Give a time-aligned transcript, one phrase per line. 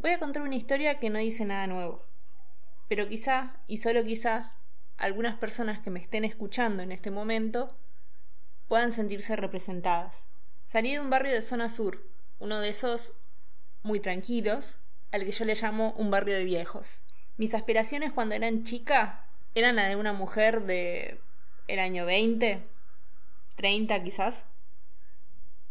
[0.00, 2.04] Voy a contar una historia que no dice nada nuevo.
[2.88, 4.54] Pero quizá, y solo quizá,
[4.96, 7.66] algunas personas que me estén escuchando en este momento
[8.68, 10.28] puedan sentirse representadas.
[10.66, 12.06] Salí de un barrio de zona sur,
[12.38, 13.14] uno de esos
[13.82, 14.78] muy tranquilos,
[15.10, 17.02] al que yo le llamo un barrio de viejos.
[17.36, 19.26] Mis aspiraciones cuando eran chica
[19.56, 21.20] eran la de una mujer de
[21.66, 22.62] el año 20,
[23.56, 24.44] 30 quizás.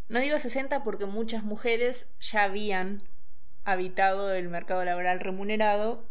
[0.09, 3.04] No digo 60 porque muchas mujeres ya habían
[3.68, 6.05] habitado el mercado laboral remunerado,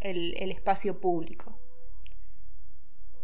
[0.00, 1.56] el, el espacio público.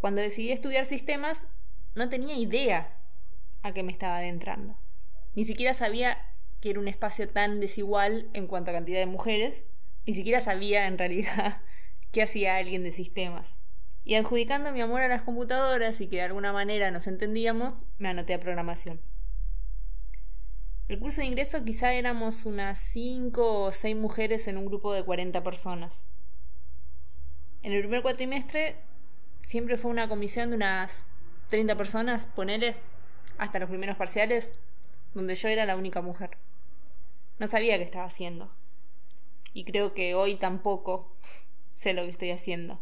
[0.00, 1.48] Cuando decidí estudiar sistemas,
[1.96, 2.96] no tenía idea
[3.62, 4.78] a qué me estaba adentrando.
[5.34, 6.24] Ni siquiera sabía
[6.60, 9.64] que era un espacio tan desigual en cuanto a cantidad de mujeres,
[10.06, 11.60] ni siquiera sabía en realidad
[12.12, 13.58] qué hacía alguien de sistemas.
[14.04, 18.08] Y adjudicando mi amor a las computadoras y que de alguna manera nos entendíamos, me
[18.08, 19.00] anoté a programación.
[20.88, 25.02] El curso de ingreso quizá éramos unas 5 o 6 mujeres en un grupo de
[25.02, 26.06] 40 personas.
[27.62, 28.77] En el primer cuatrimestre
[29.42, 31.05] siempre fue una comisión de unas
[31.50, 32.75] 30 personas, ponele,
[33.36, 34.58] hasta los primeros parciales,
[35.12, 36.39] donde yo era la única mujer.
[37.39, 38.50] No sabía qué estaba haciendo.
[39.52, 41.14] Y creo que hoy tampoco
[41.70, 42.80] sé lo que estoy haciendo.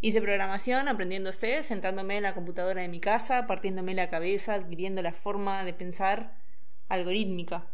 [0.00, 5.12] Hice programación aprendiéndose, sentándome en la computadora de mi casa, partiéndome la cabeza, adquiriendo la
[5.12, 6.41] forma de pensar
[6.88, 7.66] algorítmica.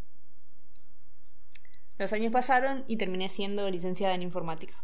[1.98, 4.83] Los años pasaron y terminé siendo licenciada en informática.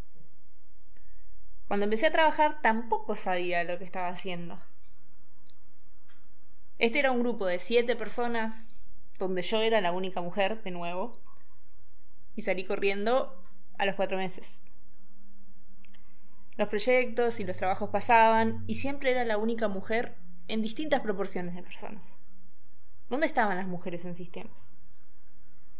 [1.68, 4.60] Cuando empecé a trabajar tampoco sabía lo que estaba haciendo.
[6.78, 8.66] Este era un grupo de siete personas,
[9.18, 11.20] donde yo era la única mujer, de nuevo,
[12.34, 13.40] y salí corriendo
[13.78, 14.60] a los cuatro meses.
[16.56, 20.16] Los proyectos y los trabajos pasaban, y siempre era la única mujer
[20.48, 22.16] en distintas proporciones de personas.
[23.08, 24.70] ¿Dónde estaban las mujeres en sistemas?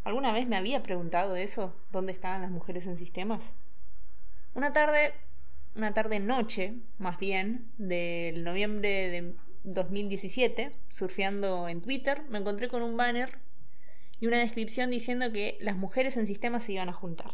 [0.05, 1.75] ¿Alguna vez me había preguntado eso?
[1.91, 3.43] ¿Dónde estaban las mujeres en sistemas?
[4.55, 5.15] Una tarde,
[5.75, 9.35] una tarde noche, más bien, del noviembre de
[9.65, 13.39] 2017, surfeando en Twitter, me encontré con un banner
[14.21, 17.33] y una descripción diciendo que las mujeres en sistemas se iban a juntar.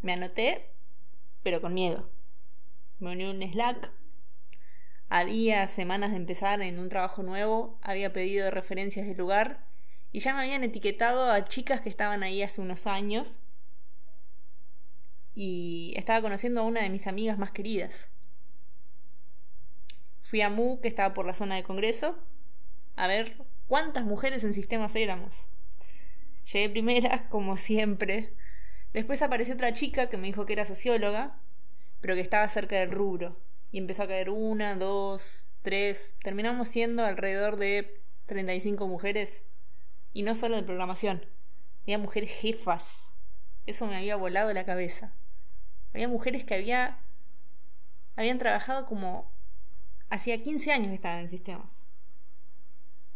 [0.00, 0.70] Me anoté,
[1.42, 2.08] pero con miedo.
[3.00, 3.90] Me uní un Slack.
[5.14, 9.62] Había semanas de empezar en un trabajo nuevo, había pedido referencias del lugar
[10.10, 13.42] y ya me habían etiquetado a chicas que estaban ahí hace unos años
[15.34, 18.08] y estaba conociendo a una de mis amigas más queridas.
[20.22, 22.16] Fui a MU, que estaba por la zona de Congreso,
[22.96, 23.36] a ver
[23.68, 25.46] cuántas mujeres en sistemas éramos.
[26.50, 28.32] Llegué primera, como siempre.
[28.94, 31.38] Después apareció otra chica que me dijo que era socióloga,
[32.00, 33.36] pero que estaba cerca del rubro.
[33.72, 36.14] Y empezó a caer una, dos, tres.
[36.22, 39.42] Terminamos siendo alrededor de 35 mujeres.
[40.12, 41.26] Y no solo de programación.
[41.82, 43.12] Había mujeres jefas.
[43.66, 45.12] Eso me había volado la cabeza.
[45.92, 46.98] Había mujeres que había
[48.14, 49.32] habían trabajado como
[50.12, 51.86] Hacía 15 años que estaba en sistemas.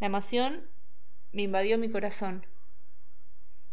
[0.00, 0.70] La emoción
[1.30, 2.46] me invadió mi corazón.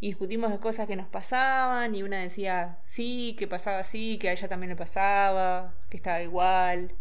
[0.04, 4.28] Y discutimos de cosas que nos pasaban y una decía sí, que pasaba así, que
[4.28, 6.94] a ella también le pasaba, que estaba igual.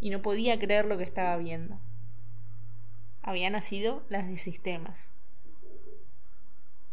[0.00, 1.78] Y no podía creer lo que estaba viendo.
[3.22, 5.12] Habían nacido las de sistemas.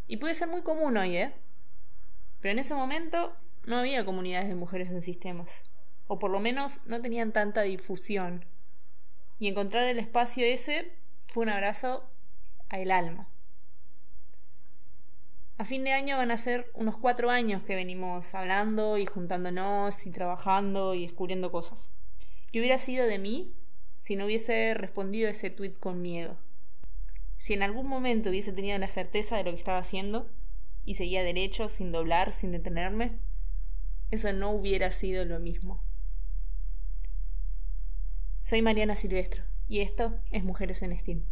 [0.06, 1.34] Y puede ser muy común hoy, ¿eh?
[2.40, 3.36] Pero en ese momento
[3.66, 5.64] no había comunidades de mujeres en sistemas
[6.06, 8.46] o por lo menos no tenían tanta difusión.
[9.40, 10.92] Y encontrar el espacio ese
[11.30, 12.08] fue un abrazo
[12.70, 13.28] al alma.
[15.58, 20.06] A fin de año van a ser unos cuatro años que venimos hablando y juntándonos
[20.06, 21.92] y trabajando y descubriendo cosas.
[22.52, 23.54] ¿Qué hubiera sido de mí
[23.96, 26.38] si no hubiese respondido ese tweet con miedo?
[27.38, 30.30] Si en algún momento hubiese tenido la certeza de lo que estaba haciendo
[30.84, 33.18] y seguía derecho, sin doblar, sin detenerme,
[34.12, 35.82] eso no hubiera sido lo mismo.
[38.42, 41.24] Soy Mariana Silvestro y esto es Mujeres en Steam.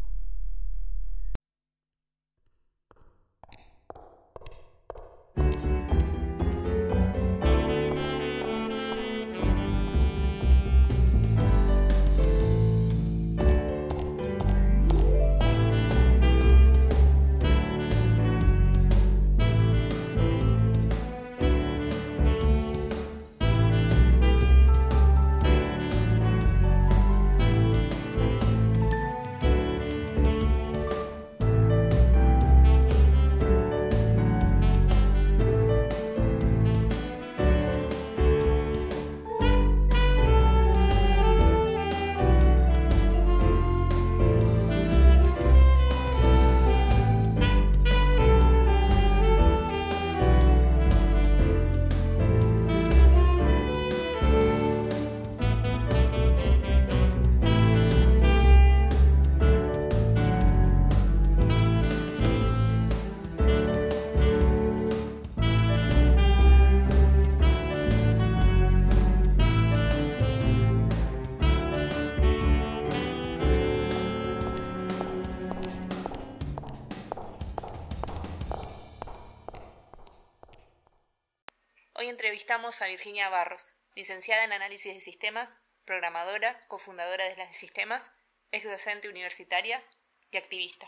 [82.43, 88.11] Entrevistamos a Virginia Barros, licenciada en análisis de sistemas, programadora, cofundadora de las sistemas,
[88.51, 89.81] ex docente universitaria
[90.29, 90.85] y activista.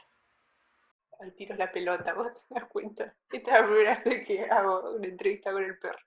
[1.21, 3.15] Al tiro la pelota, vos te das cuenta.
[3.31, 5.97] Esta es la primera vez que hago una entrevista con el perro.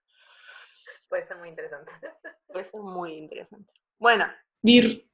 [1.09, 1.93] Puede ser muy interesante.
[2.47, 3.73] Puede ser muy interesante.
[3.97, 4.27] Bueno,
[4.61, 5.09] Vir,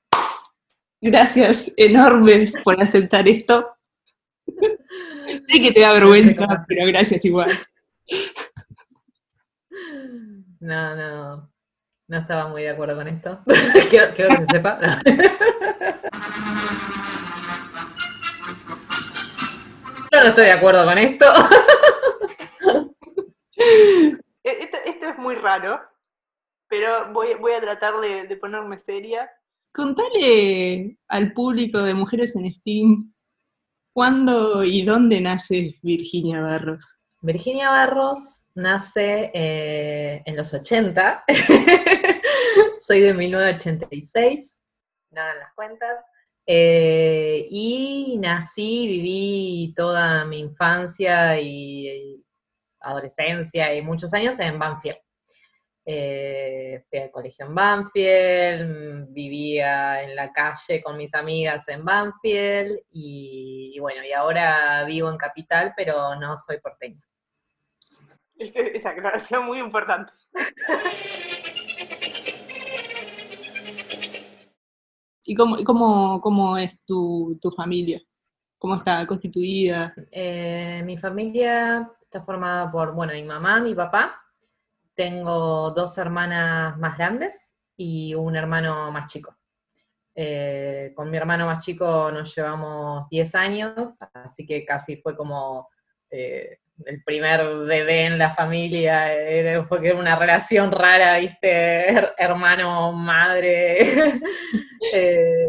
[1.01, 3.77] gracias enorme por aceptar esto.
[5.45, 7.57] sé que te da vergüenza, pero gracias igual.
[10.61, 11.51] No, no.
[12.07, 13.41] No estaba muy de acuerdo con esto.
[13.91, 14.79] quiero, que se sepa.
[20.13, 21.27] Yo no estoy de acuerdo con esto.
[24.45, 25.81] esto, esto es muy raro,
[26.69, 29.31] pero voy, voy a tratar de, ponerme seria.
[29.73, 33.13] Contale al público de Mujeres en Steam
[33.93, 36.99] cuándo y dónde nace Virginia Barros.
[37.23, 41.25] Virginia Barros nace eh, en los 80.
[42.81, 44.63] Soy de 1986,
[45.11, 46.05] nada en las cuentas.
[46.47, 52.23] Eh, y nací, viví toda mi infancia y,
[52.81, 54.99] adolescencia y muchos años en Banfield.
[55.87, 62.79] Eh, fui al colegio en Banfield, vivía en la calle con mis amigas en Banfield
[62.91, 67.01] y, bueno, y ahora vivo en Capital, pero no soy porteña.
[68.37, 70.13] Esa aclaración muy importante.
[75.23, 78.03] ¿Y cómo, cómo, es tu, familia?
[78.59, 79.95] ¿Cómo está constituida?
[80.11, 84.21] Eh, mi familia está formada por, bueno, mi mamá, mi papá.
[84.95, 89.35] Tengo dos hermanas más grandes y un hermano más chico.
[90.15, 95.69] Eh, con mi hermano más chico nos llevamos 10 años, así que casi fue como
[96.11, 104.21] eh, el primer bebé en la familia, era, fue una relación rara, viste, hermano, madre.
[104.93, 105.47] Eh,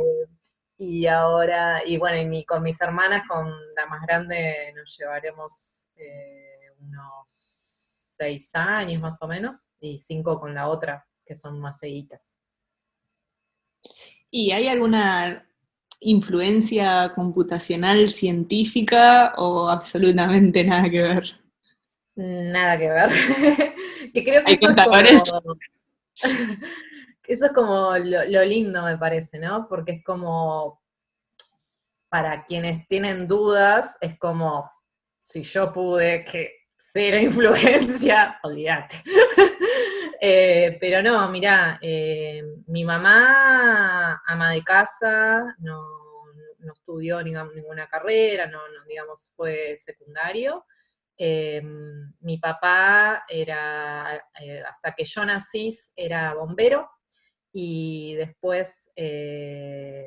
[0.77, 6.72] y ahora, y bueno, y con mis hermanas, con la más grande, nos llevaremos eh,
[6.80, 12.39] unos seis años más o menos, y cinco con la otra, que son más seguitas.
[14.31, 15.45] ¿Y hay alguna
[16.05, 21.23] influencia computacional científica o absolutamente nada que ver?
[22.15, 23.09] Nada que ver.
[24.13, 25.55] que creo que eso es, como,
[27.27, 29.67] eso es como lo, lindo, me parece, ¿no?
[29.67, 30.79] Porque es como,
[32.07, 34.71] para quienes tienen dudas, es como,
[35.21, 39.03] si yo pude, que cero influencia, olvídate.
[40.19, 45.81] Eh, pero no, mirá, eh, mi mamá, ama de casa, no,
[46.73, 50.65] estudió ninguna carrera, no, digamos, fue secundario.
[51.17, 51.62] Eh,
[52.21, 54.24] mi papá era,
[54.67, 56.89] hasta que yo nací, era bombero
[57.53, 58.89] y después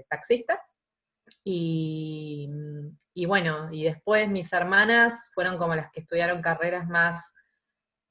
[0.08, 0.60] taxista.
[1.44, 2.48] Y,
[3.14, 7.32] y, bueno, y después mis hermanas fueron como las que estudiaron carreras más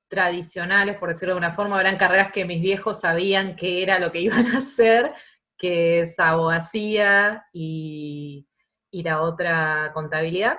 [0.08, 4.12] tradicionales, por decirlo de una forma, eran carreras que mis viejos sabían que era lo
[4.12, 5.14] que iban a hacer,
[5.58, 8.48] que es abogacía y,
[8.92, 10.58] y la otra contabilidad.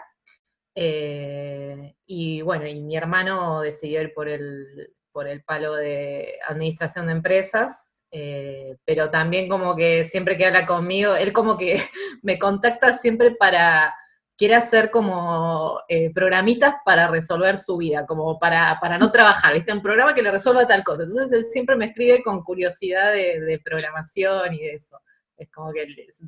[0.74, 7.06] Eh, y bueno, y mi hermano decidió ir por el, por el palo de administración
[7.06, 11.82] de empresas, eh, pero también como que siempre que habla conmigo, él como que
[12.22, 13.92] me contacta siempre para
[14.38, 19.72] quiere hacer como eh, programitas para resolver su vida, como para, para no trabajar, ¿viste?
[19.72, 21.02] Un programa que le resuelva tal cosa.
[21.02, 25.00] Entonces él siempre me escribe con curiosidad de, programación y de eso.
[25.36, 25.86] Es como que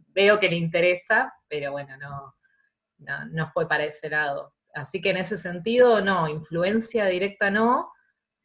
[0.08, 2.34] veo que le interesa, pero bueno, no,
[3.30, 4.54] no, fue para ese lado.
[4.74, 7.92] Así que en ese sentido, no, influencia directa no.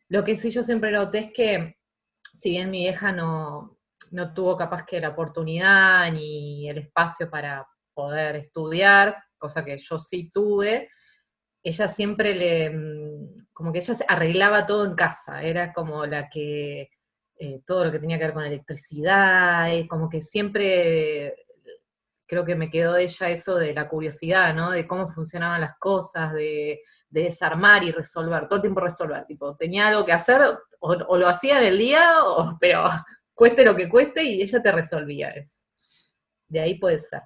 [0.09, 1.77] Lo que sí yo siempre noté es que,
[2.37, 3.79] si bien mi vieja no,
[4.11, 9.99] no tuvo capaz que la oportunidad ni el espacio para poder estudiar, cosa que yo
[9.99, 10.89] sí tuve,
[11.63, 16.89] ella siempre le, mm, como que ella arreglaba todo en casa, era como la que,
[17.37, 21.35] eh, todo lo que tenía que ver con electricidad, eh, como que siempre
[22.27, 24.71] creo que me quedó de ella eso de la curiosidad, ¿no?
[24.71, 29.87] De cómo funcionaban las cosas, de, desarmar y resolver, todo el tiempo resolver, tipo, tenía
[29.87, 30.41] algo que hacer,
[30.79, 32.03] o, lo hacía en el día,
[32.59, 32.85] pero
[33.33, 35.65] cueste lo que cueste, y ella te resolvía eso.
[36.49, 37.21] De ahí puede ser.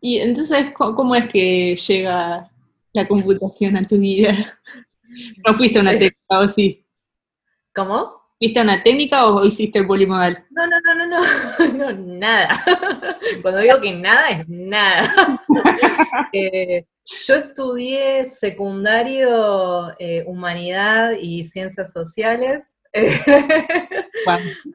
[0.00, 2.50] Y entonces, ¿cómo es que llega
[2.92, 4.34] la computación a tu vida?
[5.46, 6.86] ¿No fuiste una técnica o sí?
[7.74, 8.20] ¿Cómo?
[8.40, 10.46] ¿Viste una técnica o hiciste el polimodal?
[10.50, 12.64] No, no, no, no, no, no nada.
[13.42, 15.44] Cuando digo que nada, es nada.
[16.32, 16.86] Eh,
[17.26, 22.74] yo estudié secundario eh, Humanidad y Ciencias Sociales.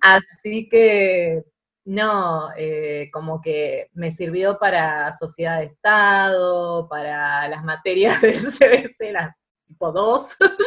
[0.02, 1.44] Así que
[1.86, 9.12] no, eh, como que me sirvió para sociedad de Estado, para las materias del CBC,
[9.12, 9.36] las
[9.68, 10.38] tipo 2.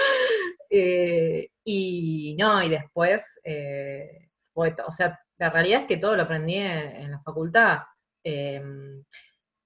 [0.71, 6.57] Eh, y no, y después, eh, o sea, la realidad es que todo lo aprendí
[6.57, 7.79] en, la facultad.
[8.23, 9.03] Em,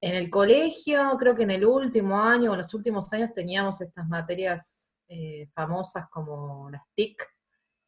[0.00, 3.80] en el colegio, creo que en el último año o en los últimos años teníamos
[3.80, 4.92] estas materias
[5.52, 7.20] famosas como las TIC,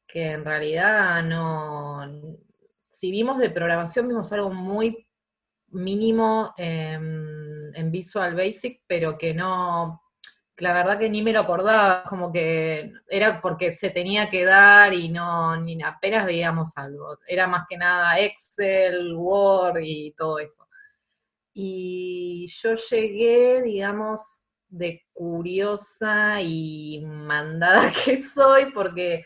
[0.08, 2.04] que en realidad no,
[2.94, 5.08] si vimos de programación, vimos algo muy
[5.68, 10.00] mínimo en Visual Basic, pero que no,
[10.58, 14.94] la verdad que ni me lo acordaba, como que era porque se tenía que dar
[14.94, 17.18] y no, ni apenas veíamos algo.
[17.26, 20.68] Era más que nada Excel, Word y todo eso.
[21.52, 29.24] Y yo llegué, digamos, de curiosa y mandada que soy, porque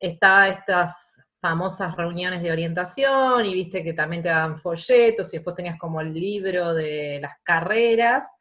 [0.00, 5.56] estaba estas famosas reuniones de orientación y viste que también te daban folletos y después
[5.56, 8.32] tenías como el libro de las carreras.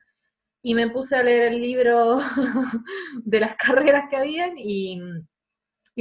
[0.62, 2.20] Y me puse a leer el libro
[3.24, 5.02] de las carreras que habían y,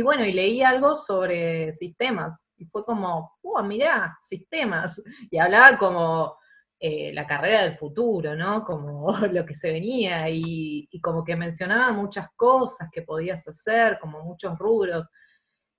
[0.02, 2.38] bueno, y leí algo sobre sistemas.
[2.58, 5.02] Y fue como, ¡uh, mirá, sistemas!
[5.30, 6.36] Y hablaba como
[6.78, 8.62] eh, la carrera del futuro, ¿no?
[8.62, 13.98] Como lo que se venía y, y como que mencionaba muchas cosas que podías hacer,
[13.98, 15.08] como muchos rubros.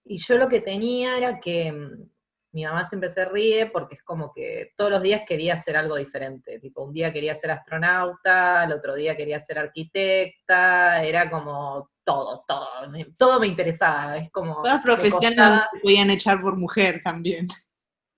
[0.05, 2.09] Y yo lo que tenía era que mm,
[2.53, 5.95] mi mamá siempre se ríe porque es como que todos los días quería hacer algo
[5.95, 6.59] diferente.
[6.59, 12.43] Tipo, un día quería ser astronauta, el otro día quería ser arquitecta, era como todo,
[12.47, 12.67] todo,
[13.17, 14.17] todo me interesaba.
[14.17, 14.61] Es como.
[14.61, 17.47] Todas profesiones se podían echar por mujer también.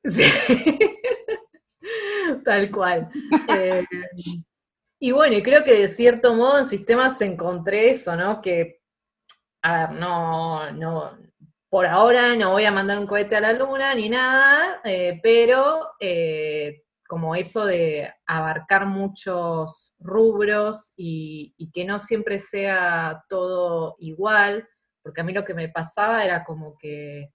[0.06, 0.22] Sí.
[2.44, 3.10] Tal cual.
[3.58, 3.86] Eh,
[5.00, 8.42] y bueno, y creo que de cierto modo en sistemas encontré eso, ¿no?
[8.42, 8.82] Que,
[9.62, 11.18] a ver, no, no,
[11.74, 15.94] por ahora no voy a mandar un cohete a la luna ni nada, eh, pero
[16.00, 24.70] eh, como eso de abarcar muchos rubros y, que no siempre sea todo igual,
[25.01, 27.32] porque a mí lo que me pasaba era como que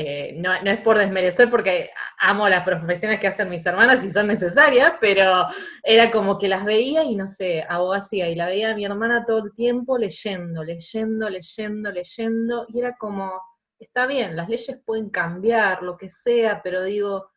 [0.00, 1.90] eh, no, es por desmerecer porque
[2.20, 5.44] amo las profesiones que hacen mis hermanas y son necesarias, pero
[5.82, 9.24] era como que las veía y no sé, hacía y la veía a mi hermana
[9.26, 13.42] todo el tiempo leyendo, leyendo, leyendo, leyendo, y era como,
[13.76, 17.32] está bien, las leyes pueden cambiar, lo que sea, pero digo,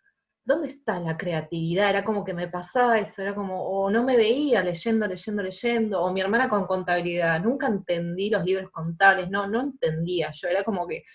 [0.46, 1.90] ¿dónde está la creatividad?
[1.90, 6.04] Era como que me pasaba eso, era como, o no me veía leyendo, leyendo, leyendo,
[6.04, 10.64] o mi hermana con contabilidad, nunca entendí los libros contables, no, no entendía, yo era
[10.64, 11.06] como que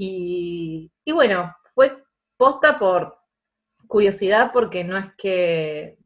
[0.00, 2.04] y, bueno, fue
[2.36, 3.18] posta por
[3.88, 5.98] curiosidad porque no es que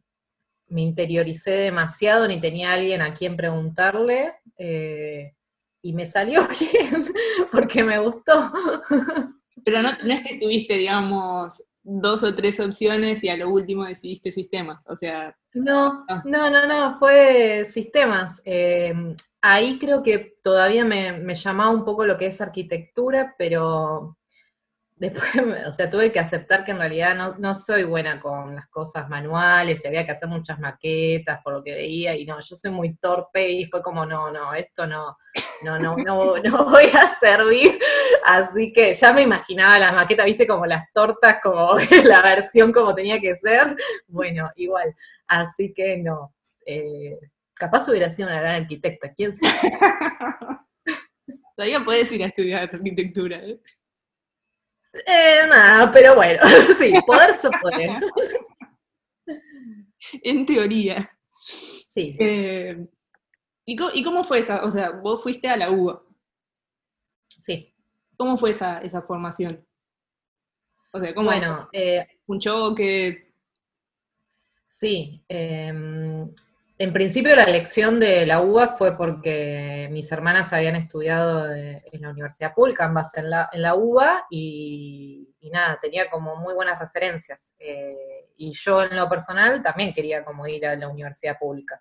[0.69, 5.35] me interioricé demasiado ni tenía alguien a quien preguntarle eh,
[5.83, 7.05] y me salió bien
[7.51, 8.51] porque me gustó.
[9.63, 13.85] Pero no, no, es que tuviste, digamos, dos o tres opciones y a lo último
[13.85, 15.37] decidiste sistemas, o sea...
[15.53, 18.41] No, no, no, no, fue sistemas.
[18.47, 18.95] Eh,
[19.43, 24.17] ahí creo que todavía me, me, llamaba un poco lo que es arquitectura, pero
[25.03, 25.25] después,
[25.69, 29.09] o sea, tuve que aceptar que en realidad no, no, soy buena con las cosas
[29.09, 32.71] manuales y había que hacer muchas maquetas por lo que veía y no, yo soy
[32.71, 35.17] muy torpe y fue como, no, no, esto no,
[35.65, 37.79] no, no, no, no voy a servir.
[38.25, 42.95] Así que ya me imaginaba las maquetas, viste, como las tortas, como la versión como
[42.95, 43.77] tenía que ser.
[44.07, 44.95] Bueno, igual.
[45.27, 46.33] Así que no.
[46.65, 47.19] Eh,
[47.63, 49.55] capaz hubiera sido una gran arquitecta, quién sabe.
[51.57, 53.37] Todavía puedes ir a estudiar arquitectura.
[53.37, 53.61] ¿eh?
[55.07, 56.43] Eh, nada, pero bueno,
[56.79, 57.89] sí, poder se puede.
[60.25, 61.09] En teoría.
[61.87, 62.17] Sí.
[62.19, 62.85] Eh,
[63.65, 64.65] ¿y, cómo, fue esa?
[64.65, 66.03] O sea, vos fuiste a la UBA.
[67.41, 67.73] Sí.
[68.17, 69.65] ¿Cómo fue esa, esa formación?
[70.93, 73.33] O sea, ¿cómo bueno, eh, un choque?
[74.69, 75.25] Sí.
[76.79, 82.11] En principio la elección de la UBA fue porque mis hermanas habían estudiado en la
[82.11, 87.55] universidad pública, ambas en la, en la UBA, y, nada, tenía como muy buenas referencias.
[87.59, 91.81] Eh, y yo en lo personal también quería como ir a la universidad pública.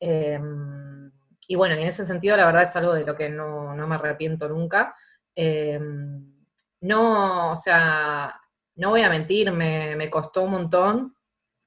[0.00, 1.12] Em,
[1.46, 4.48] y bueno, en ese sentido la verdad es algo de lo que no, me arrepiento
[4.48, 4.94] nunca.
[5.34, 6.34] Em,
[6.80, 8.40] no, o sea,
[8.76, 11.16] no voy a mentir, me, me costó un montón,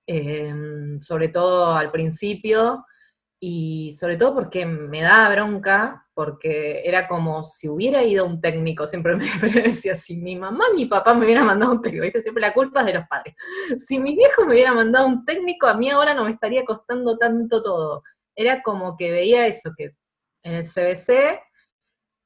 [0.09, 2.85] Em, sobre todo al principio,
[3.39, 8.87] y sobre todo porque me daba bronca, porque era como si hubiera ido un técnico,
[8.87, 9.25] siempre me,
[9.63, 12.21] decía, si mi mamá mi papá me hubieran mandado un técnico, ¿viste?
[12.21, 13.35] siempre la culpa es de los padres,
[13.85, 17.17] si mi viejo me hubiera mandado un técnico, a mí ahora no me estaría costando
[17.17, 18.03] tanto todo.
[18.35, 19.91] Era como que veía eso, que
[20.43, 21.39] en el CBC,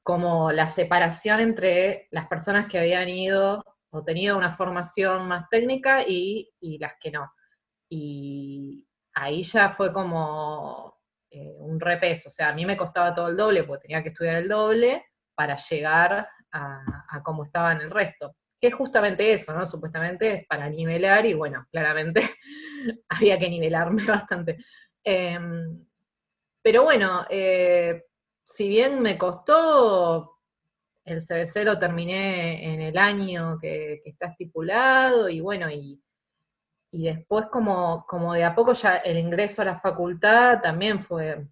[0.04, 6.04] como la separación entre las personas que habían ido o tenido una formación más técnica
[6.08, 7.32] y, y las que no.
[7.94, 10.98] Y ahí ya fue como
[11.30, 12.30] eh, un repeso.
[12.30, 15.06] O sea, a mí me costaba todo el doble porque tenía que estudiar el doble
[15.36, 18.34] para llegar a, cómo estaba en el resto.
[18.62, 19.68] Que es justamente eso, ¿no?
[19.68, 22.22] Supuestamente es para nivelar y bueno, claramente
[23.10, 24.58] había que nivelarme bastante.
[25.04, 25.86] Em,
[26.64, 28.06] pero bueno, eh,
[28.46, 30.38] si bien me costó,
[31.04, 36.02] el CBC lo terminé en el año que está estipulado y bueno, y
[36.92, 41.48] y después como, como de a poco ya el ingreso a la facultad también fue,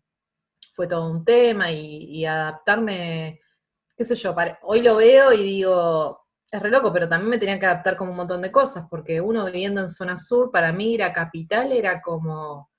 [0.76, 3.40] fue todo un tema y, adaptarme,
[3.96, 7.60] qué sé yo, hoy lo veo y digo, es re loco, pero también me tenía
[7.60, 10.94] que adaptar como un montón de cosas, porque uno viviendo en zona sur, para mí
[10.94, 12.70] ir a capital era como,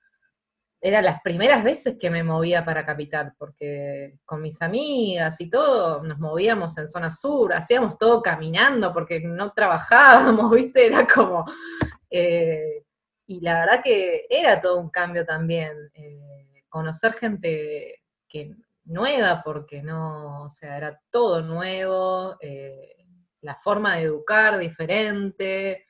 [0.83, 6.03] era las primeras veces que me movía para capital, porque con mis amigas y todo
[6.03, 10.87] nos movíamos en zona sur, hacíamos todo caminando porque no trabajábamos, ¿viste?
[10.87, 11.45] Era como,
[12.11, 12.85] eh,
[13.27, 19.83] y la verdad que era todo un cambio también, eh, conocer gente que nueva, porque
[19.83, 22.97] no, o sea, era todo nuevo, eh,
[23.41, 25.87] la forma de educar diferente,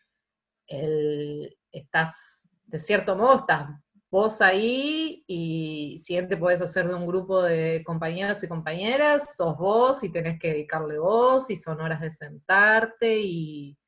[1.72, 3.68] estás, de cierto modo, estás
[4.10, 9.56] vos ahí y si te podés hacer de un grupo de compañeros y compañeras, sos
[9.56, 13.78] vos y tenés que dedicarle vos y son horas de sentarte y,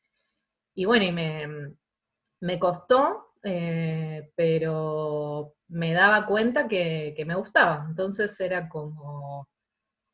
[0.74, 1.74] y bueno, y me,
[2.42, 7.86] me costó, eh, pero me daba cuenta que, me gustaba.
[7.88, 9.48] Entonces era como,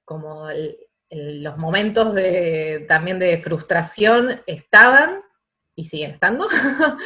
[0.05, 0.47] como
[1.11, 5.23] los momentos de, también de frustración estaban
[5.75, 6.47] y siguen estando.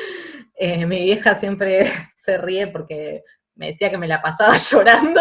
[0.54, 3.24] Eh, mi vieja siempre se ríe porque
[3.54, 5.20] me decía que me la pasaba llorando,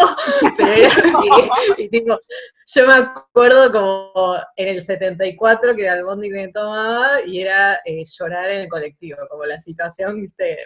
[0.57, 0.89] pero era,
[2.65, 7.41] yo me acuerdo como en el 74 que era el bondi que me tomaba y
[7.41, 10.25] era eh, llorar en el colectivo, como la situación,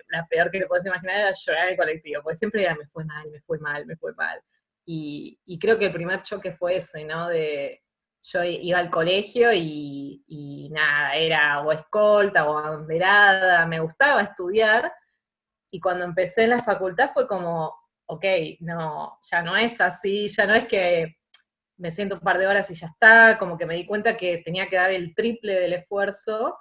[0.10, 2.86] la peor que te puedes imaginar era llorar en el colectivo, porque siempre era me
[2.88, 4.39] fue mal, me fue mal, me fue mal.
[4.88, 7.28] Y, creo que el primer choque fue ese, ¿no?
[7.28, 7.82] De,
[8.21, 14.91] yo iba al colegio y, y nada, era o escolta o abanderada, me gustaba estudiar,
[15.75, 18.23] y cuando empecé en la facultad fue como, ok,
[18.61, 21.17] no, ya no es así, ya no es que
[21.75, 24.38] me siento un par de horas y ya está, como que me di cuenta que
[24.38, 26.57] tenía que dar el triple del esfuerzo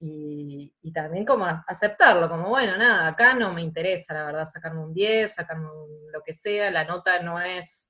[0.00, 4.92] y, también como aceptarlo, como bueno, nada, acá no me interesa, la verdad, sacarme un
[4.92, 5.68] 10, sacarme
[6.12, 7.88] lo que sea, la nota no es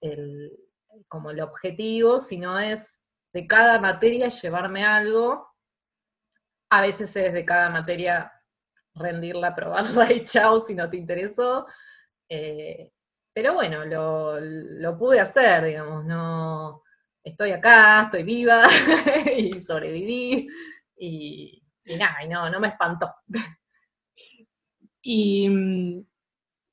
[0.00, 0.50] el,
[1.06, 3.00] como el objetivo, sino es
[3.32, 5.46] de cada materia llevarme algo.
[6.70, 8.32] A veces es de cada materia
[8.98, 11.66] rendirla, probarla y chao si no te interesó.
[12.28, 12.92] Eh,
[13.32, 16.82] pero bueno, lo, pude hacer, digamos, no
[17.22, 18.66] estoy acá, estoy viva
[19.36, 20.48] y sobreviví
[20.96, 21.62] y,
[21.98, 23.14] nada, y no, no me espantó.
[25.02, 26.04] ¿Y mm,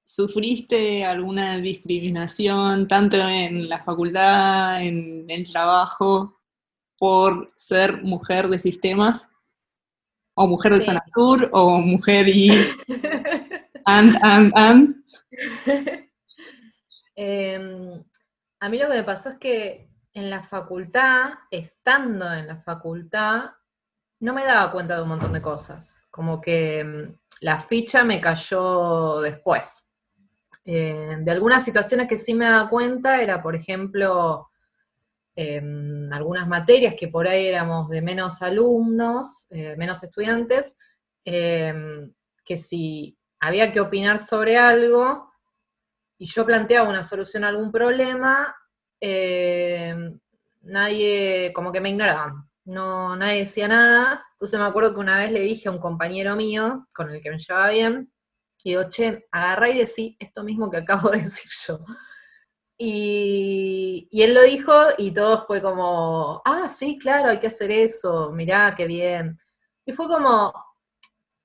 [0.03, 6.41] sufriste alguna discriminación tanto en la facultad, en el trabajo,
[6.97, 9.29] por ser mujer de sistemas?
[10.35, 12.51] O mujer de zona sur, o mujer y
[13.85, 14.95] and, and, and.
[17.17, 18.03] Em,
[18.59, 23.51] a mí lo que me pasó es que en la facultad, estando en la facultad,
[24.19, 26.05] no me daba cuenta de un montón de cosas.
[26.11, 29.83] Como que em, la ficha me cayó después.
[30.65, 34.49] Eh, de algunas situaciones que sí me daba cuenta era, por ejemplo,
[35.35, 40.77] en algunas materias que por ahí éramos de menos alumnos, eh, menos estudiantes,
[41.25, 42.13] em,
[42.45, 45.29] que si había que opinar sobre algo
[46.17, 48.55] y yo planteaba una solución a algún problema,
[49.01, 50.19] em,
[50.61, 54.25] nadie, como que me ignoraban, no, nadie decía nada.
[54.33, 57.31] Entonces me acuerdo que una vez le dije a un compañero mío, con el que
[57.31, 58.11] me llevaba bien,
[58.63, 61.79] y digo, che, agarra y decí esto mismo que acabo de decir yo.
[62.77, 68.31] Y, él lo dijo y todo fue como, ah, sí, claro, hay que hacer eso,
[68.31, 69.39] mirá, qué bien.
[69.85, 70.53] Y fue como,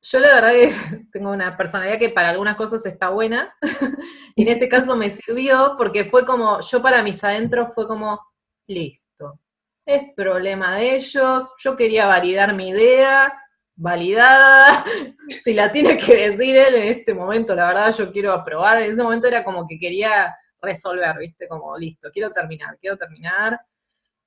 [0.02, 0.72] yo la verdad que
[1.12, 3.54] tengo una personalidad que para algunas cosas está buena,
[4.36, 8.20] y en este caso me sirvió porque fue como, yo para mis adentros fue como,
[8.66, 9.38] listo,
[9.86, 13.32] es problema de ellos, yo quería validar mi idea,
[13.76, 14.84] validada,
[15.28, 18.92] si la tiene que decir él en este momento, la verdad yo quiero aprobar, en
[18.92, 21.48] ese momento era como que quería resolver, ¿viste?
[21.48, 23.60] Como listo, quiero terminar, quiero terminar.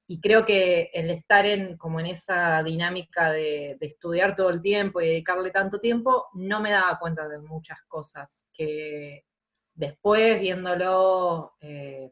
[0.07, 4.99] Y creo que el estar en, como en esa dinámica de, estudiar todo el tiempo
[5.01, 9.25] y dedicarle tanto tiempo, no me daba cuenta de muchas cosas que
[9.73, 12.11] después viéndolo eh,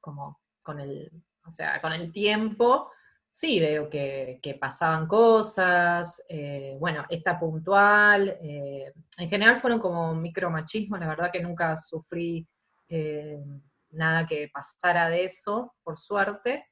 [0.00, 1.10] como con el,
[1.46, 2.90] o sea, con el tiempo,
[3.34, 11.00] sí veo que, pasaban cosas, eh, bueno, esta puntual, eh, en general fueron como micromachismos,
[11.00, 12.46] la verdad que nunca sufrí
[12.88, 13.42] eh,
[13.90, 16.66] nada que pasara de eso, por suerte,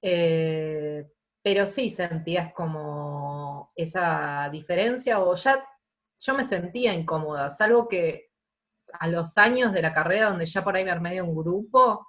[0.00, 5.64] pero sí sentías como esa diferencia o ya
[6.18, 8.30] yo me sentía incómoda, salvo que
[8.92, 12.06] a los años de la carrera donde ya por ahí me armé un grupo,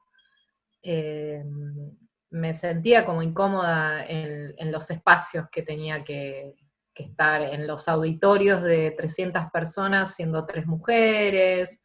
[2.31, 6.55] me sentía como incómoda en, los espacios que tenía que,
[6.95, 11.81] estar, en los auditorios de 300 personas siendo tres mujeres,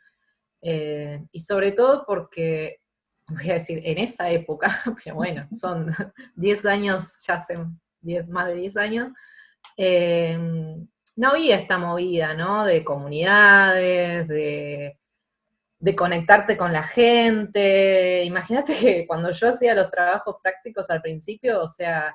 [0.63, 2.81] eh, y sobre todo porque,
[3.29, 4.69] voy a decir, en esa época,
[5.05, 5.91] pero bueno, son
[6.37, 7.59] 10 años, ya hace
[8.01, 9.09] 10, más de 10 años,
[9.77, 10.39] eh,
[11.17, 12.65] no había esta movida, ¿no?
[12.65, 14.99] De comunidades, de
[15.79, 18.25] de conectarte con la gente.
[18.25, 22.15] Imagínate que cuando yo hacía los trabajos prácticos al principio, o sea,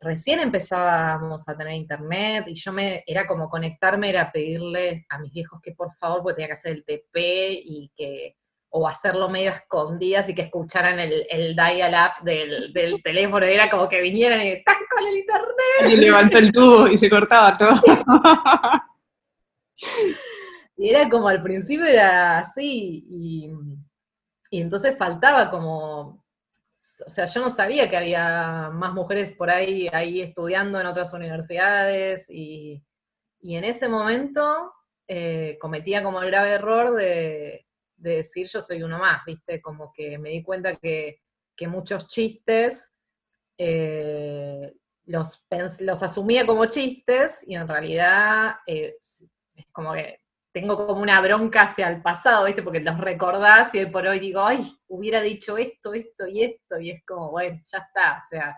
[0.00, 5.32] recién empezábamos a tener internet y yo me, era como conectarme, era pedirle a mis
[5.32, 8.36] viejos que por favor, porque tenía que hacer el TP y que,
[8.70, 13.88] o hacerlo medio escondidas y que escucharan el, el dial-up del, del, teléfono, era como
[13.88, 15.90] que vinieran y ¡están con el internet!
[15.90, 17.70] Y levantó el tubo y se cortaba todo.
[20.76, 23.50] Y era como al principio era así, y,
[24.50, 26.23] entonces faltaba como,
[27.06, 31.12] o sea, yo no sabía que había más mujeres por ahí, ahí estudiando en otras
[31.12, 32.82] universidades, y,
[33.42, 34.72] en ese momento
[35.06, 39.60] eh, cometía como el grave error de, decir yo soy uno más, ¿viste?
[39.60, 41.20] Como que me di cuenta que,
[41.66, 42.90] muchos chistes
[43.56, 45.46] eh, los,
[45.80, 50.23] los asumía como chistes y en realidad eh, es como que
[50.54, 52.62] tengo como una bronca hacia el pasado, ¿viste?
[52.62, 56.78] Porque los recordás y hoy por hoy digo, ay, hubiera dicho esto, esto y esto,
[56.78, 58.18] y es como, bueno, ya está.
[58.18, 58.56] O sea,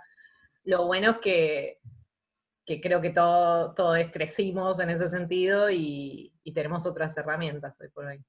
[0.64, 1.78] lo bueno es que,
[2.82, 8.22] creo que todo, todos crecimos en ese sentido y, tenemos otras herramientas hoy por hoy.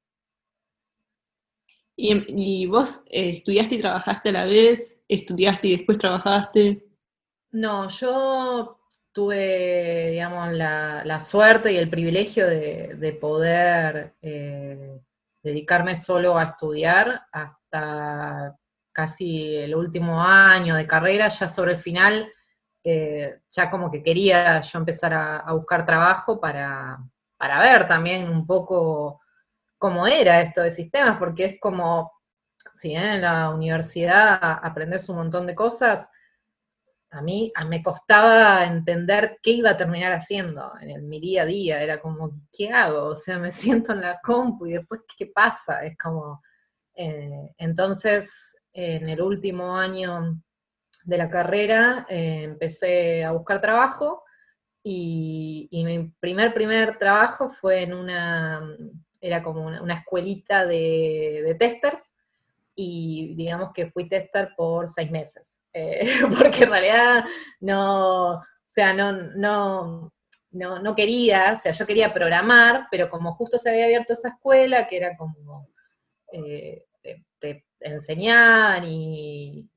[1.98, 4.98] ¿Y, vos eh, estudiaste y trabajaste a la vez?
[5.10, 6.88] ¿Estudiaste y después trabajaste?
[7.52, 8.80] No, yo
[9.18, 15.02] tuve, digamos, la, suerte y el privilegio de, poder eh,
[15.42, 18.56] dedicarme solo a estudiar hasta
[18.92, 22.32] casi el último año de carrera, ya sobre el final,
[22.84, 27.00] eh, ya como que quería yo empezar a, buscar trabajo para,
[27.40, 29.22] ver también un poco
[29.80, 32.12] cómo era esto de sistemas, porque es como,
[32.76, 36.08] si en la universidad aprendes un montón de cosas,
[37.12, 41.82] a mí me costaba entender qué iba a terminar haciendo en, mi día a día.
[41.82, 43.06] Era como, ¿qué hago?
[43.08, 45.84] O sea, me siento en la compu y después, ¿qué pasa?
[45.84, 46.41] Es como,
[46.96, 50.41] eh, entonces, en el último año
[51.04, 54.24] de la carrera eh, empecé a buscar trabajo
[54.84, 58.62] y, mi primer, primer trabajo fue en una,
[59.20, 62.12] era como una, escuelita de, de testers
[62.80, 66.06] y digamos que fui tester por seis meses, eh,
[66.38, 67.26] porque en realidad
[67.60, 70.12] no, o sea, no, no,
[70.52, 74.88] no, quería, o sea, yo quería programar, pero como justo se había abierto esa escuela,
[74.88, 75.68] que era como,
[76.32, 76.86] eh,
[77.40, 79.70] te, enseñaban y,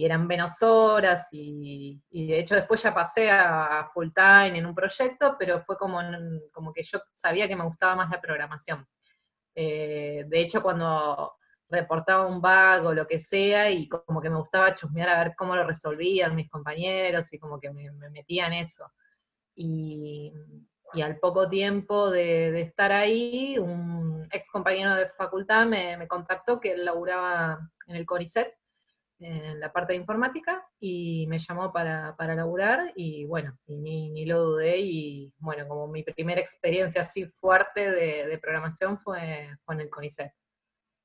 [0.00, 5.34] eran menos horas, y, de hecho después ya pasé a full time en un proyecto,
[5.36, 6.00] pero fue como,
[6.52, 8.86] como que yo sabía que me gustaba más la programación.
[9.56, 11.37] Eh, de hecho, cuando
[11.70, 15.54] reportaba un bug lo que sea, y como que me gustaba chusmear a ver cómo
[15.54, 18.90] lo resolvían mis compañeros, y como que me, metía en eso.
[19.54, 20.32] Y,
[21.02, 26.84] al poco tiempo de, estar ahí, un ex compañero de facultad me, contactó que él
[26.84, 28.54] laburaba en el CONICET,
[29.20, 34.24] en la parte de informática, y me llamó para, para laburar, y bueno, ni, ni,
[34.24, 39.80] lo dudé, y bueno, como mi primera experiencia así fuerte de, programación fue, fue en
[39.82, 40.32] el CONICET.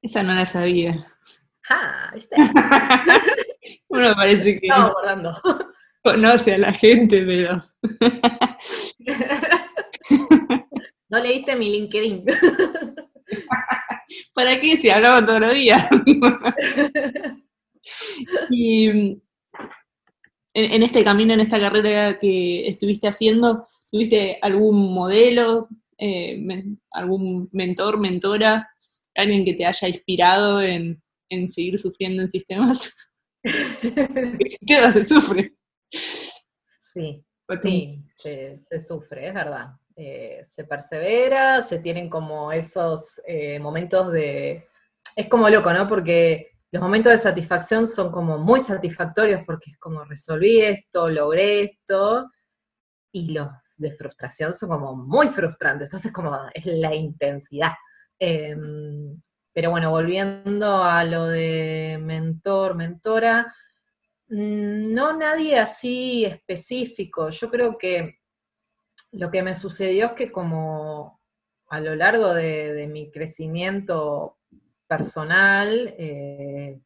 [0.04, 1.04] Esa no la sabía.
[1.62, 2.12] ¡Ja!
[2.13, 2.36] ¿Viste?
[3.88, 4.94] Uno parece que Estaba
[6.04, 7.63] conoce a la gente, pero.
[11.10, 12.26] no leíste mi LinkedIn.
[14.34, 15.89] ¿Para qué si hablaba todo el día?
[18.50, 19.22] y,
[20.54, 26.44] en, este camino, en esta carrera que estuviste haciendo, ¿tuviste algún modelo, eh,
[26.92, 28.73] algún mentor, mentora,
[29.15, 31.02] alguien que te haya inspirado en,
[31.47, 33.10] seguir sufriendo en sistemas?
[33.43, 35.56] ¿Qué se sufre?
[35.89, 37.26] Sí,
[37.62, 39.67] sí, se, sufre, es verdad.
[39.95, 44.67] Eh, se persevera, se tienen como esos eh, momentos de...
[45.15, 45.88] Es como loco, ¿no?
[45.88, 51.63] Porque los momentos de satisfacción son como muy satisfactorios porque es como resolví esto, logré
[51.63, 52.32] esto,
[53.13, 53.47] y los
[53.78, 57.73] de frustración son como muy frustrantes, entonces como es la intensidad.
[58.19, 59.21] Em,
[59.54, 63.54] pero bueno, volviendo a lo de mentor, mentora,
[64.30, 68.19] mm, no nadie así específico, yo creo que
[69.12, 71.19] lo que me sucedió es que como
[71.69, 74.38] a lo largo de mi crecimiento
[74.88, 76.80] personal, eh,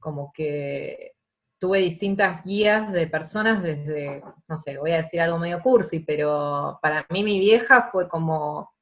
[0.00, 1.12] como que
[1.58, 6.78] tuve distintas guías de personas desde, no sé, voy a decir algo medio cursi, pero
[6.82, 8.72] para mí mi vieja fue como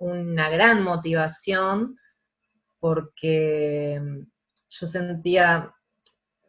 [0.00, 1.96] una gran motivación
[2.78, 4.00] porque
[4.68, 5.72] yo sentía,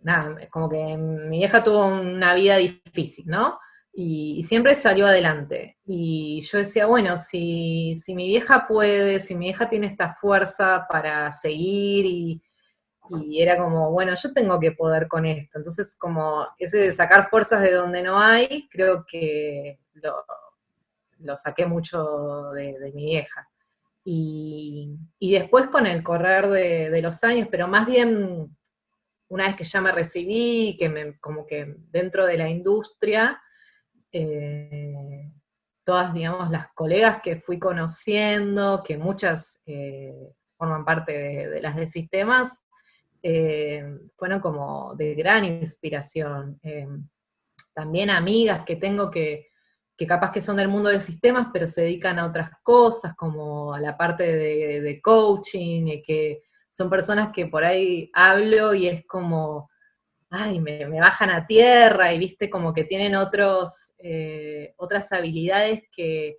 [0.02, 3.60] nada, como que mi vieja tuvo una vida difícil, ¿no?
[3.94, 5.78] y, siempre salió adelante.
[5.86, 10.86] Y yo decía, bueno, si, si, mi vieja puede, si mi vieja tiene esta fuerza
[10.90, 12.42] para seguir y,
[13.38, 15.58] era como, bueno, yo tengo que poder con esto.
[15.58, 20.24] Entonces, como ese de sacar fuerzas de donde no hay, creo que lo,
[21.38, 23.48] saqué mucho de, mi vieja.
[24.04, 28.56] Y, después con el correr de, los años, pero más bien
[29.30, 33.42] una vez que ya me recibí, que me, como que dentro de la industria,
[34.12, 35.32] eh,
[35.86, 41.88] todas, digamos, las colegas que fui conociendo, que muchas eh, forman parte de, las de
[41.88, 42.60] sistemas,
[43.24, 43.86] eh,
[44.18, 46.60] fueron como de gran inspiración.
[47.74, 49.51] también amigas que tengo que,
[49.98, 53.74] que, capaz que son del mundo de sistemas, pero se dedican a otras cosas, como
[53.74, 58.88] a la parte de, de coaching, y que son personas que por ahí hablo y
[58.88, 59.70] es como
[60.32, 66.38] ay, me, bajan a tierra y viste como que tienen otros, eh, otras habilidades que,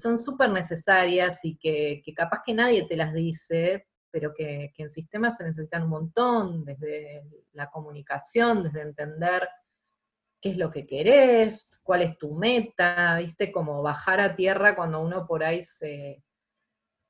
[0.00, 5.36] son súper necesarias y que, capaz que nadie te las dice, pero que, en sistemas
[5.36, 9.48] se necesitan un montón, desde la comunicación, desde entender
[10.44, 15.00] qué es lo que querés, cuál es tu meta, viste, como bajar a tierra cuando
[15.00, 16.22] uno por ahí se,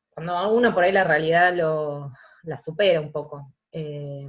[0.09, 2.13] cuando uno por ahí la realidad lo,
[2.45, 3.53] la supera un poco.
[3.73, 4.29] Eh,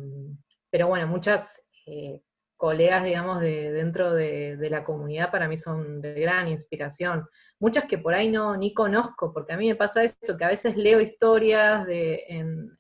[0.71, 2.23] pero bueno, muchas eh,
[2.57, 7.27] colegas, digamos, de, dentro de, la comunidad para mí son de gran inspiración.
[7.59, 10.49] Muchas que por ahí no ni conozco, porque a mí me pasa eso, que a
[10.49, 12.75] veces leo historias de, en,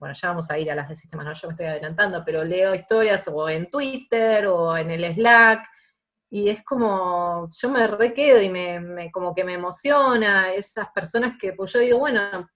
[0.00, 2.42] bueno, ya vamos a ir a las de sistemas, no, yo me estoy adelantando, pero
[2.42, 5.68] leo historias o en Twitter o en el Slack,
[6.30, 11.52] y es como, yo me requedo y me, como que me emociona esas personas que,
[11.52, 12.48] pues yo digo, bueno,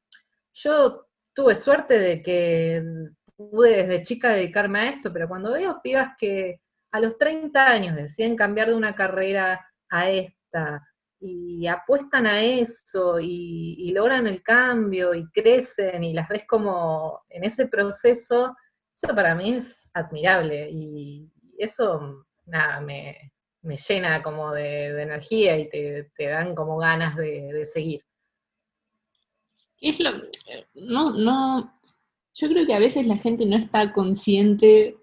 [0.55, 2.83] yo tuve suerte de que
[3.37, 6.61] pude desde chica dedicarme a esto, pero cuando veo pibas que
[6.93, 10.87] a los 30 años deciden cambiar de una carrera a esta
[11.27, 17.45] y apuestan a eso y, logran el cambio y crecen y las ves como en
[17.45, 18.55] ese proceso,
[18.95, 23.33] eso para mí es admirable y eso, nada, me,
[23.63, 28.05] llena como de, energía y te, dan como ganas de, de seguir.
[29.81, 30.11] Es lo,
[30.75, 31.81] no, no,
[32.35, 34.99] yo creo que a veces la gente no está consciente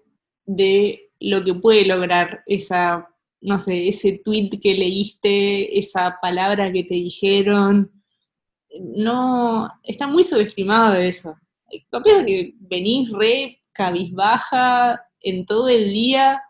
[0.46, 3.11] de lo que puede lograr esa,
[3.42, 7.90] no sé, ese tweet que leíste, esa palabra que te dijeron.
[8.80, 11.34] No, está muy subestimado de eso.
[11.90, 16.40] Capaz que venís re cabizbaja en todo el día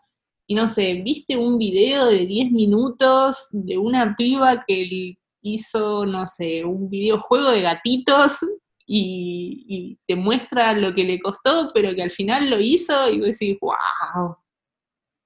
[0.45, 6.25] y no sé, viste un video de 10 minutos de una piba que hizo, no
[6.25, 8.39] sé, un videojuego de gatitos
[8.85, 13.37] y, te muestra lo que le costó, pero que al final lo hizo y vos
[13.39, 14.35] decís, wow,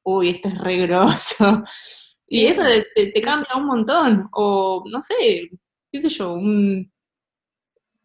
[0.08, 0.88] uy, esto es re
[2.30, 2.62] Y eso
[2.96, 4.30] te, cambia un montón.
[4.34, 5.50] O, no sé,
[5.92, 6.92] qué sé yo, un,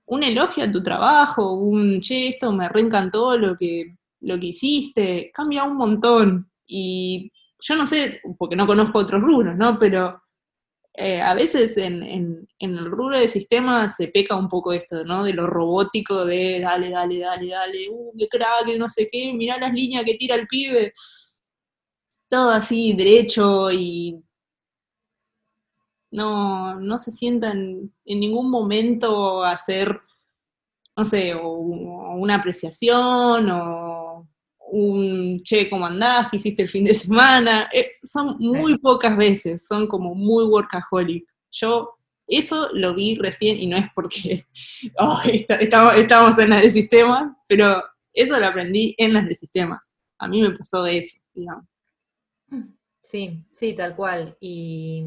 [0.07, 5.31] un elogio a tu trabajo, un, che, esto me reencantó lo que, lo que hiciste,
[5.33, 6.51] cambia un montón.
[6.67, 9.79] Y yo no sé, porque no conozco otros rubros, ¿no?
[9.79, 10.23] Pero
[10.95, 15.25] eh, a veces en, en, el rubro de sistemas se peca un poco esto, ¿no?
[15.25, 19.59] De lo robótico, de dale, dale, dale, dale, uh, qué crack, no sé qué, mirá
[19.59, 20.93] las líneas que tira el pibe.
[22.33, 24.25] Todo así, derecho y
[26.11, 30.01] no, no se sientan en ningún momento a hacer,
[30.97, 34.27] no sé, o, una apreciación o
[34.71, 36.29] un che, ¿cómo andás?
[36.31, 37.69] ¿Qué hiciste el fin de semana?
[37.71, 41.29] Eh, son muy pocas veces, son como muy workaholic.
[41.51, 44.47] Yo eso lo vi recién y no es porque
[44.99, 49.93] oh, estamos, en las de sistemas, pero eso lo aprendí en las de sistemas.
[50.19, 51.67] A mí me pasó de eso, digamos.
[53.03, 54.37] Sí, sí, tal cual.
[54.41, 55.05] Y,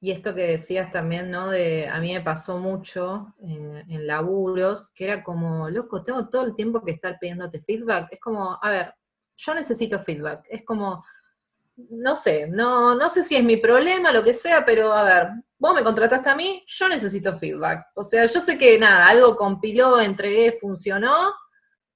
[0.00, 1.48] y, esto que decías también, ¿no?
[1.50, 6.44] De, a mí me pasó mucho en, en, laburos, que era como, loco, tengo todo
[6.44, 8.08] el tiempo que estar pidiéndote feedback.
[8.12, 8.94] Es como, a ver,
[9.36, 10.44] yo necesito feedback.
[10.48, 11.04] Es como,
[11.76, 15.28] no sé, no, no sé si es mi problema, lo que sea, pero a ver,
[15.58, 17.86] vos me contrataste a mí, yo necesito feedback.
[17.94, 21.32] O sea, yo sé que nada, algo compiló, entregué, funcionó,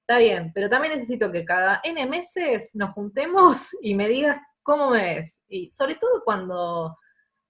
[0.01, 4.38] está bien, pero también necesito que cada N meses nos juntemos y me digas
[4.69, 5.41] cómo ves.
[5.49, 6.99] Y sobre todo cuando,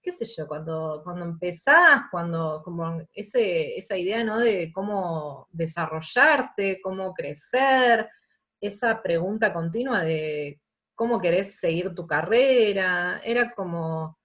[0.00, 4.38] qué sé yo, cuando, cuando empezás, cuando, como ese, esa idea, ¿no?
[4.38, 8.08] De cómo desarrollarte, cómo crecer,
[8.60, 10.60] esa pregunta continua de
[10.94, 14.16] cómo querés seguir tu carrera, era como,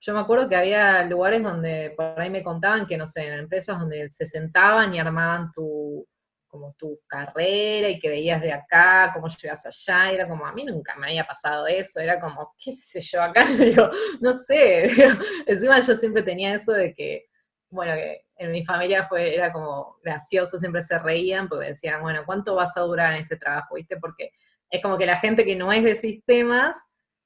[0.00, 3.38] yo me acuerdo que había lugares donde por ahí me contaban que, no sé, en
[3.40, 6.06] empresas donde se sentaban y armaban tu,
[6.50, 10.64] como tu carrera y que veías de acá, cómo llegas allá, era como, a mí
[10.64, 13.88] nunca me había pasado eso, era como, qué sé yo, acá, digo,
[14.20, 14.90] no sé,
[15.46, 17.26] encima yo siempre tenía eso de que,
[17.70, 22.22] bueno, que en mi familia fue, era como gracioso, siempre se reían porque decían, bueno,
[22.26, 23.76] ¿cuánto vas a durar en este trabajo?
[23.76, 23.96] ¿Viste?
[23.98, 24.32] Porque
[24.70, 26.76] es como que la gente que no es de sistemas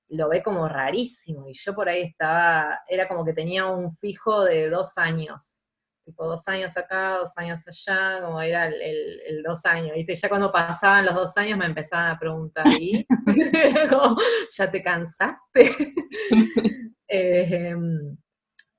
[0.08, 1.48] lo ve como rarísimo.
[1.48, 5.60] Y yo por ahí estaba, era como que tenía un fijo de dos años.
[6.04, 9.94] Tipo, dos años acá, dos años allá, como era el, dos años.
[9.94, 10.14] ¿viste?
[10.14, 13.06] Ya cuando pasaban los dos años me empezaban a preguntar, ¿y?
[14.56, 15.70] ¿Ya te cansaste?
[17.06, 18.16] Em,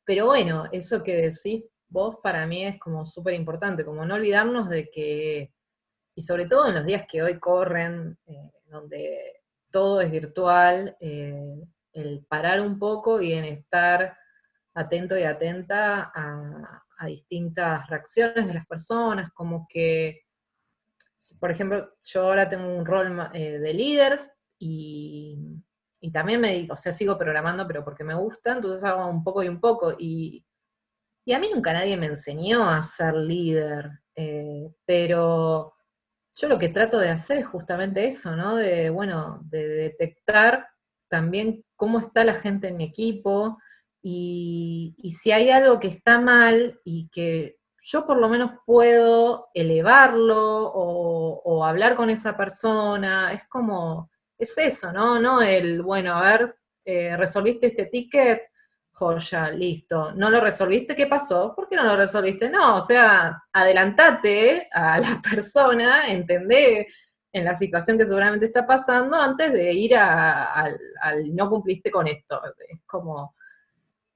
[0.04, 4.68] pero bueno, eso que decís vos para mí es como súper importante, como no olvidarnos
[4.70, 5.54] de que,
[6.16, 11.64] y sobre todo en los días que hoy corren, eh, donde todo es virtual, eh,
[11.94, 14.18] el parar un poco y en estar
[14.76, 20.22] atento y atenta a, distintas reacciones de las personas, como que,
[21.40, 25.62] por ejemplo, yo ahora tengo un rol eh, de líder y,
[26.14, 29.44] también me digo, o sea, sigo programando, pero porque me gusta, entonces hago un poco
[29.44, 29.96] y un poco.
[29.98, 30.46] Y,
[31.34, 35.74] a mí nunca nadie me enseñó a ser líder, eh, pero
[36.36, 38.56] yo lo que trato de hacer es justamente eso, ¿no?
[38.56, 40.68] De, bueno, de detectar
[41.10, 43.58] también cómo está la gente en mi equipo
[44.08, 50.38] y, si hay algo que está mal y que yo por lo menos puedo elevarlo
[50.38, 55.20] o, hablar con esa persona, es como, es eso, ¿no?
[55.20, 58.44] No el, bueno, a ver, eh, resolviste este ticket,
[58.92, 60.12] joya, listo.
[60.12, 60.96] ¿No lo resolviste?
[60.96, 61.56] ¿Qué pasó?
[61.56, 62.48] ¿Por qué no lo resolviste?
[62.48, 66.88] No, o sea, adelantate a la persona, entendé
[67.34, 70.78] en la situación que seguramente está pasando antes de ir al,
[71.34, 72.40] no cumpliste con esto.
[72.70, 73.34] Es como,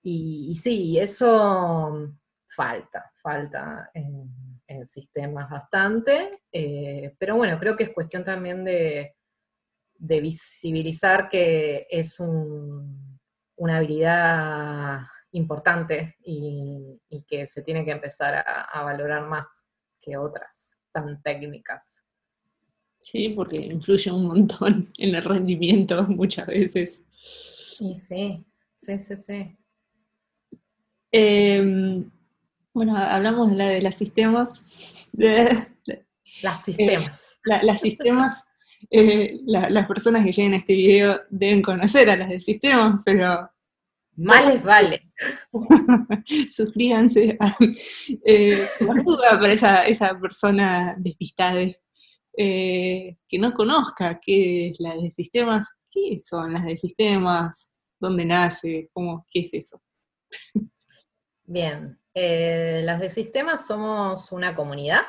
[0.01, 2.13] y, sí, eso
[2.55, 4.49] falta, falta en,
[4.85, 9.15] sistemas bastante, eh, pero bueno, creo que es cuestión también de,
[9.95, 13.19] de visibilizar que es un
[13.59, 15.01] una habilidad
[15.33, 19.45] importante y, que se tiene que empezar a, valorar más
[20.01, 22.03] que otras tan técnicas.
[22.97, 27.03] Sí, porque influye un montón en el rendimiento muchas veces.
[27.21, 29.57] Sí, sí, sí, sí, sí.
[31.11, 32.09] Em,
[32.73, 34.63] bueno, hablamos de la de las sistemas.
[35.13, 37.37] las sistemas.
[37.45, 38.43] Eh, las sistemas
[38.89, 43.49] eh, las personas que lleguen a este video deben conocer a las del sistema, pero...
[44.15, 45.13] Males vale.
[46.49, 47.37] Suscríbanse.
[48.25, 48.67] eh,
[49.05, 51.61] duda para esa, esa persona despistada
[52.37, 58.25] eh, que no conozca qué es la de sistemas, qué son las de sistemas, dónde
[58.25, 59.81] nace, cómo, qué es eso.
[61.51, 65.01] Bien, eh, las de sistemas somos una comunidad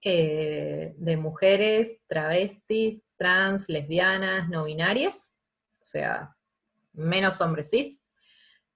[0.00, 5.32] eh, de mujeres travestis, trans, lesbianas, no binarias,
[5.80, 6.36] o sea,
[6.92, 8.00] menos hombres cis,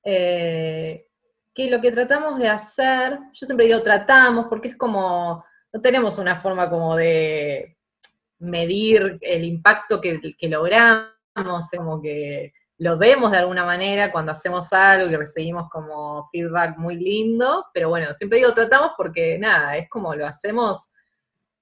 [0.03, 1.07] eh,
[1.55, 6.19] que lo que tratamos de hacer, yo siempre digo tratamos porque es como, no tenemos
[6.19, 7.77] una forma como de
[8.41, 11.13] medir el impacto que, que logramos,
[11.71, 16.97] como que lo vemos de alguna manera cuando hacemos algo y recibimos como feedback muy
[16.97, 20.91] lindo, pero bueno, siempre digo tratamos porque nada, es como lo hacemos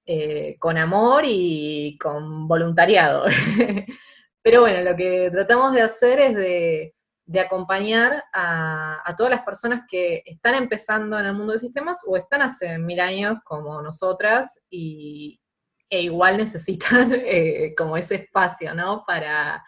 [0.05, 3.25] eh, con amor y con voluntariado.
[4.43, 6.93] Pero bueno, lo que tratamos de hacer es de,
[7.41, 12.43] acompañar a, todas las personas que están empezando en el mundo de sistemas o están
[12.43, 15.41] hace mil años como nosotras y
[15.89, 19.03] e igual necesitan eh, como ese espacio, ¿no?
[19.07, 19.63] Para,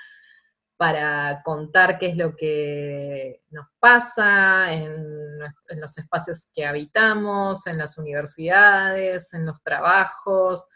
[0.78, 5.40] para contar qué es lo que nos pasa en,
[5.76, 10.68] los espacios que habitamos, en las universidades, en los trabajos,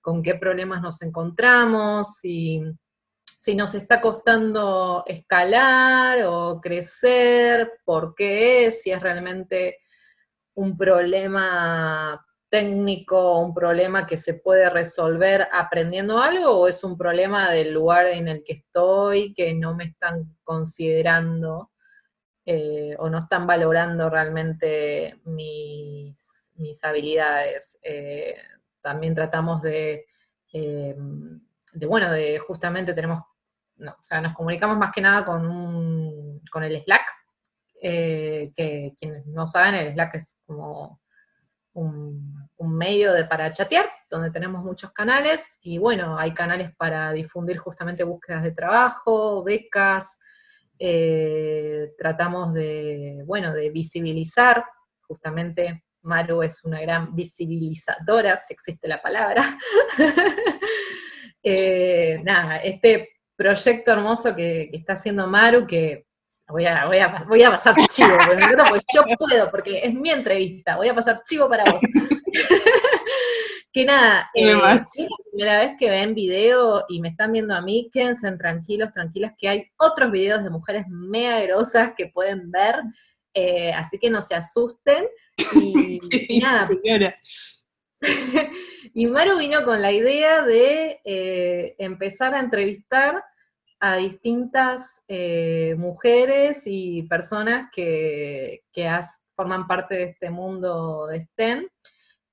[0.00, 2.62] con qué problemas nos encontramos, si,
[3.56, 9.78] nos está costando escalar o crecer, por qué es, si es realmente
[10.54, 17.50] un problema técnico, un problema que se puede resolver aprendiendo algo o es un problema
[17.50, 21.70] del lugar en el que estoy que no me están considerando
[22.46, 26.48] eh, o no están valorando realmente mis,
[26.82, 27.78] habilidades.
[27.82, 28.36] Eh,
[28.80, 30.06] también tratamos de,
[30.54, 30.96] eh,
[31.74, 33.22] de, bueno, de justamente tenemos,
[33.76, 37.06] no, o sea, nos comunicamos más que nada con, con el Slack,
[37.82, 41.00] que quienes no saben, el Slack es como
[41.74, 47.58] un, medio de, para chatear, donde tenemos muchos canales, y bueno, hay canales para difundir
[47.58, 50.18] justamente búsquedas de trabajo, becas,
[50.78, 54.64] eh, tratamos de, bueno, de visibilizar,
[55.02, 59.58] justamente Maru es una gran visibilizadora, si existe la palabra.
[61.40, 66.08] Eh, nada, este proyecto hermoso que, que, está haciendo Maru, que
[66.48, 70.76] Voy a, voy, a, voy a pasar chivo, porque yo puedo, porque es mi entrevista.
[70.76, 71.82] Voy a pasar chivo para vos.
[73.72, 74.54] que nada, eh,
[74.90, 78.30] si es la primera vez que ven video y me están viendo a mí, quédense
[78.36, 82.76] tranquilos, tranquilas, que hay otros videos de mujeres mega grosas que pueden ver,
[83.34, 85.06] eh, así que no se asusten.
[85.54, 85.98] Y,
[86.28, 86.68] y nada.
[88.94, 93.24] y Maru vino con la idea de eh, empezar a entrevistar
[93.80, 98.62] a distintas eh, mujeres y personas que,
[99.36, 101.68] forman parte de este mundo de STEM.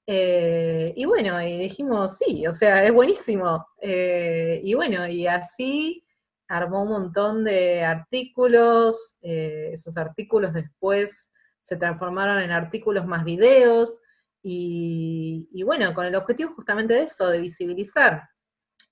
[0.08, 3.66] Eh, y bueno, y dijimos, sí, o sea, es buenísimo.
[3.82, 6.04] Eh, y bueno, y así
[6.48, 11.32] armó un montón de artículos, esos artículos después
[11.64, 14.00] se transformaron en artículos más videos,
[14.48, 18.22] y, bueno, con el objetivo justamente de eso, de visibilizar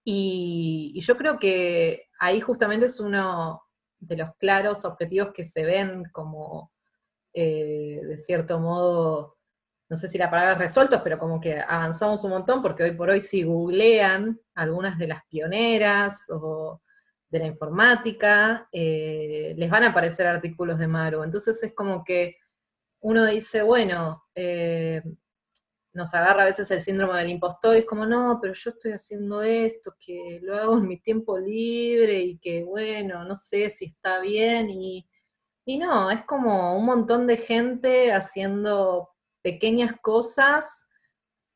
[0.03, 3.61] y, yo creo que ahí justamente es uno
[3.99, 6.71] de los claros objetivos que se ven como,
[7.33, 9.32] eh, de cierto modo,
[9.93, 12.93] no sé si la palabra es resueltos, pero como que avanzamos un montón, porque hoy
[12.93, 16.81] por hoy si googlean algunas de las pioneras o
[17.29, 21.21] de la informática, eh, les van a aparecer artículos de Maru.
[21.21, 22.37] Entonces es como que
[23.01, 25.03] uno dice, bueno, eh,
[25.93, 28.93] nos agarra a veces el síndrome del impostor, y es como, no, pero yo estoy
[28.93, 33.85] haciendo esto, que lo hago en mi tiempo libre y que, bueno, no sé si
[33.85, 35.07] está bien, y,
[35.77, 39.12] no, es como un montón de gente haciendo
[39.43, 40.87] pequeñas cosas,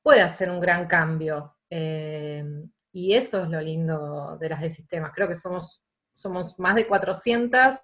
[0.03, 1.55] puede hacer un gran cambio.
[1.69, 2.43] Eh,
[2.91, 5.11] y eso es lo lindo de las de sistemas.
[5.15, 5.81] Creo que somos,
[6.15, 7.75] somos más de 400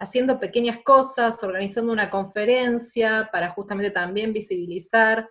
[0.00, 5.28] haciendo pequeñas cosas, organizando una conferencia para justamente también visibilizar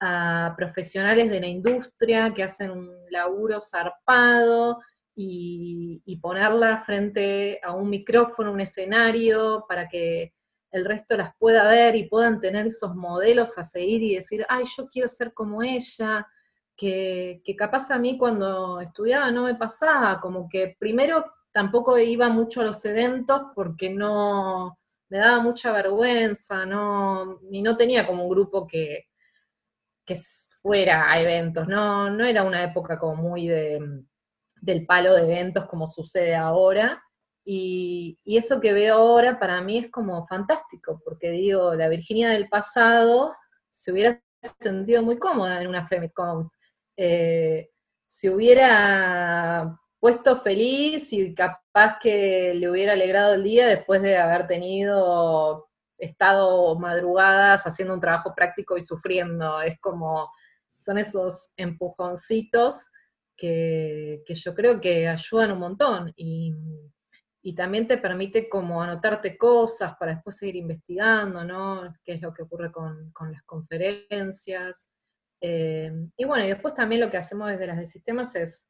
[0.00, 4.80] a profesionales de la industria que hacen un laburo zarpado
[5.14, 10.34] y, ponerla frente a un micrófono, un escenario, para que
[10.72, 14.64] el resto las pueda ver y puedan tener esos modelos a seguir y decir, ay,
[14.76, 16.26] yo quiero ser como ella,
[16.76, 22.28] que, que capaz a mí cuando estudiaba no me pasaba, como que primero tampoco iba
[22.30, 24.78] mucho a los eventos porque no
[25.10, 29.08] me daba mucha vergüenza, no, y no tenía como un grupo que,
[30.06, 30.16] que
[30.62, 33.78] fuera a eventos, no, no era una época como muy de,
[34.62, 37.02] del palo de eventos como sucede ahora.
[37.44, 42.48] Y, eso que veo ahora para mí es como fantástico, porque digo, la Virginia del
[42.48, 43.34] pasado
[43.70, 44.22] se hubiera
[44.60, 46.50] sentido muy cómoda en una FemiCon.
[46.96, 47.70] Eh,
[48.06, 54.46] se hubiera puesto feliz y capaz que le hubiera alegrado el día después de haber
[54.46, 59.62] tenido estado madrugadas haciendo un trabajo práctico y sufriendo.
[59.62, 60.30] Es como,
[60.76, 62.90] son esos empujoncitos
[63.36, 66.12] que, yo creo que ayudan un montón.
[66.16, 66.52] Y,
[67.54, 71.92] también te permite como anotarte cosas para después seguir investigando, ¿no?
[72.04, 74.88] Qué es lo que ocurre con, las conferencias.
[75.40, 78.68] Eh, y bueno, y después también lo que hacemos desde las de sistemas es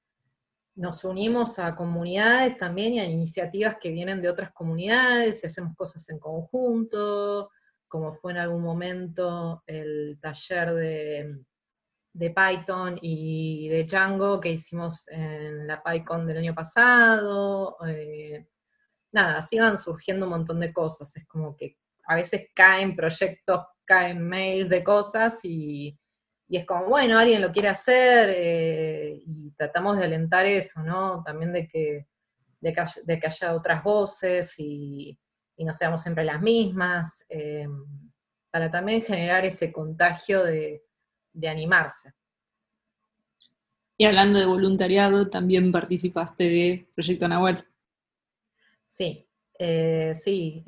[0.75, 5.77] nos unimos a comunidades también y a iniciativas que vienen de otras comunidades y hacemos
[5.77, 7.51] cosas en conjunto,
[7.89, 11.45] como fue en algún momento el taller de,
[12.14, 17.77] Python y de Django que hicimos en la PyCon del año pasado.
[17.87, 18.47] Eh,
[19.13, 21.15] nada, así van surgiendo un montón de cosas.
[21.17, 25.99] Es como que a veces caen proyectos, caen mails de cosas y,
[26.53, 31.23] y es como, bueno, alguien lo quiere hacer eh, y tratamos de alentar eso, ¿no?
[31.25, 32.09] También de que,
[32.61, 32.75] de
[33.19, 35.19] que, haya, otras voces y,
[35.57, 37.67] no seamos siempre las mismas, eh,
[38.51, 40.83] para también generar ese contagio de,
[41.49, 42.13] animarse.
[43.97, 47.65] Y hablando de voluntariado, también participaste de Proyecto Nahuel.
[48.93, 49.28] Sí,
[49.59, 50.64] eh, sí,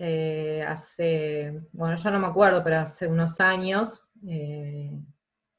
[0.67, 4.09] hace, bueno, ya no me acuerdo, pero hace unos años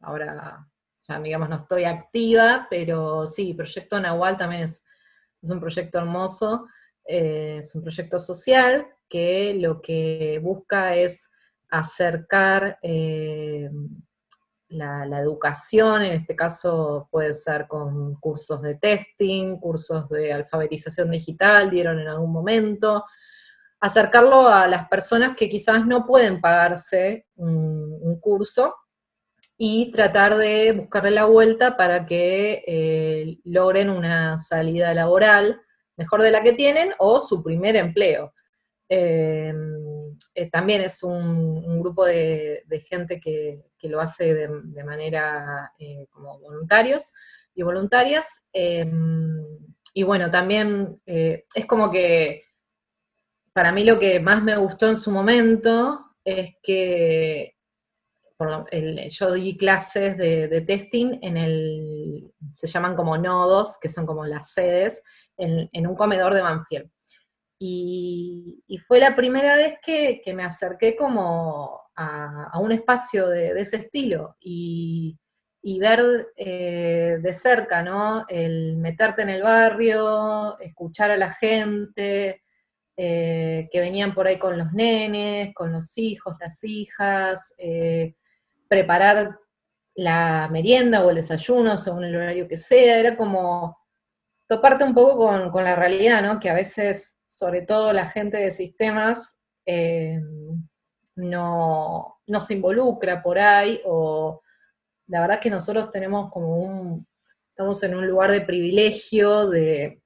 [0.05, 0.67] Ahora
[1.01, 4.85] ya digamos no estoy activa, pero sí, Proyecto Nahual también es,
[5.41, 6.67] un proyecto hermoso,
[7.05, 11.29] eh, es un proyecto social que lo que busca es
[11.69, 12.79] acercar
[14.75, 21.11] eh, la, educación, en este caso puede ser con cursos de testing, cursos de alfabetización
[21.11, 23.05] digital, dieron en algún momento,
[23.79, 28.73] acercarlo a las personas que quizás no pueden pagarse un curso
[29.57, 35.61] y tratar de buscarle la vuelta para que eh, logren una salida laboral
[35.95, 38.33] mejor de la que tienen o su primer empleo.
[38.89, 39.55] Em,
[40.33, 47.13] eh, también es un, grupo de, gente que, lo hace de, manera eh, como voluntarios
[47.53, 48.43] y voluntarias.
[48.51, 49.45] Em,
[49.93, 52.43] y bueno, también es como que
[53.53, 57.55] para mí lo que más me gustó en su momento es que
[59.09, 64.51] yo di clases de, testing en el, se llaman como nodos, que son como las
[64.51, 65.01] sedes,
[65.37, 66.89] en, un comedor de Banfield.
[68.67, 74.35] Y, fue la primera vez que, me acerqué como a, un espacio de, ese estilo
[74.39, 75.17] y,
[75.79, 78.25] ver eh, de cerca, ¿no?
[78.27, 82.43] El meterte en el barrio, escuchar a la gente,
[82.97, 88.15] eh, que venían por ahí con los nenes, con los hijos, las hijas, eh,
[88.67, 89.39] preparar
[89.95, 93.77] la merienda o el desayuno según el horario que sea, era como
[94.47, 96.39] toparte un poco con, la realidad, ¿no?
[96.39, 100.21] Que a veces, sobre todo la gente de sistemas, eh,
[101.17, 104.41] no, no, se involucra por ahí, o
[105.07, 107.05] la verdad que nosotros tenemos como un,
[107.49, 110.01] estamos en un lugar de privilegio, de,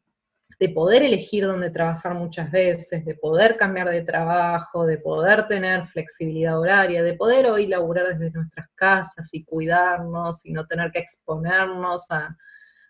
[0.59, 5.85] de poder elegir dónde trabajar muchas veces, de poder cambiar de trabajo, de poder tener
[5.85, 10.97] flexibilidad horaria, de poder hoy laburar desde nuestras casas y cuidarnos y no tener que
[10.97, 12.35] exponernos a,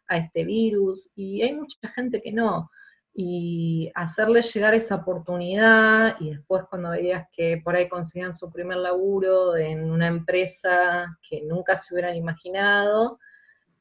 [0.08, 1.12] este virus.
[1.16, 2.72] Y hay mucha gente que no.
[3.14, 8.78] Y hacerle llegar esa oportunidad y después cuando veías que por ahí consigan su primer
[8.78, 13.20] laburo en una empresa que nunca se hubieran imaginado,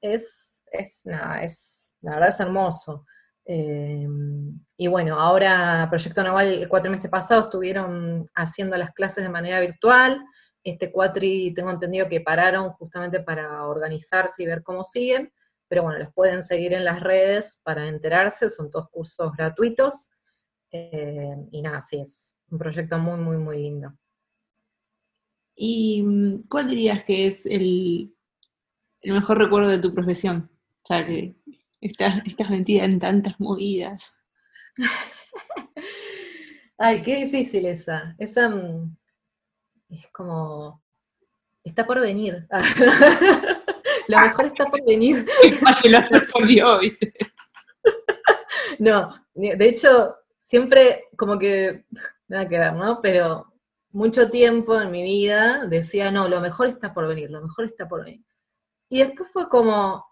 [0.00, 3.04] es, es nada, es, la verdad es hermoso.
[3.50, 9.58] Em, y bueno, ahora Proyecto Naval el cuatrimestre pasado estuvieron haciendo las clases de manera
[9.60, 10.22] virtual.
[10.62, 15.32] Este cuatri tengo entendido que pararon justamente para organizarse y ver cómo siguen,
[15.68, 20.10] pero bueno, los pueden seguir en las redes para enterarse, son todos cursos gratuitos.
[20.70, 23.92] Em, y nada, sí, es un proyecto muy, muy, muy lindo.
[25.54, 28.14] ¿Y mm, cuál dirías que es el,
[29.00, 30.50] el mejor recuerdo de tu profesión?
[30.82, 31.36] O sea, que
[31.80, 34.18] Estás, metida en tantas movidas.
[36.78, 38.16] Ay, qué difícil esa.
[38.18, 38.96] Esa mm,
[39.90, 40.82] es como.
[41.62, 42.48] Está por venir.
[44.08, 45.26] lo mejor está por venir.
[45.80, 47.12] se lo resolvió, ¿viste?
[48.78, 51.84] No, de hecho, siempre como que.
[52.28, 53.00] Nada que ver, ¿no?
[53.00, 53.52] Pero
[53.92, 57.88] mucho tiempo en mi vida decía, no, lo mejor está por venir, lo mejor está
[57.88, 58.24] por venir.
[58.90, 60.04] Y después fue como,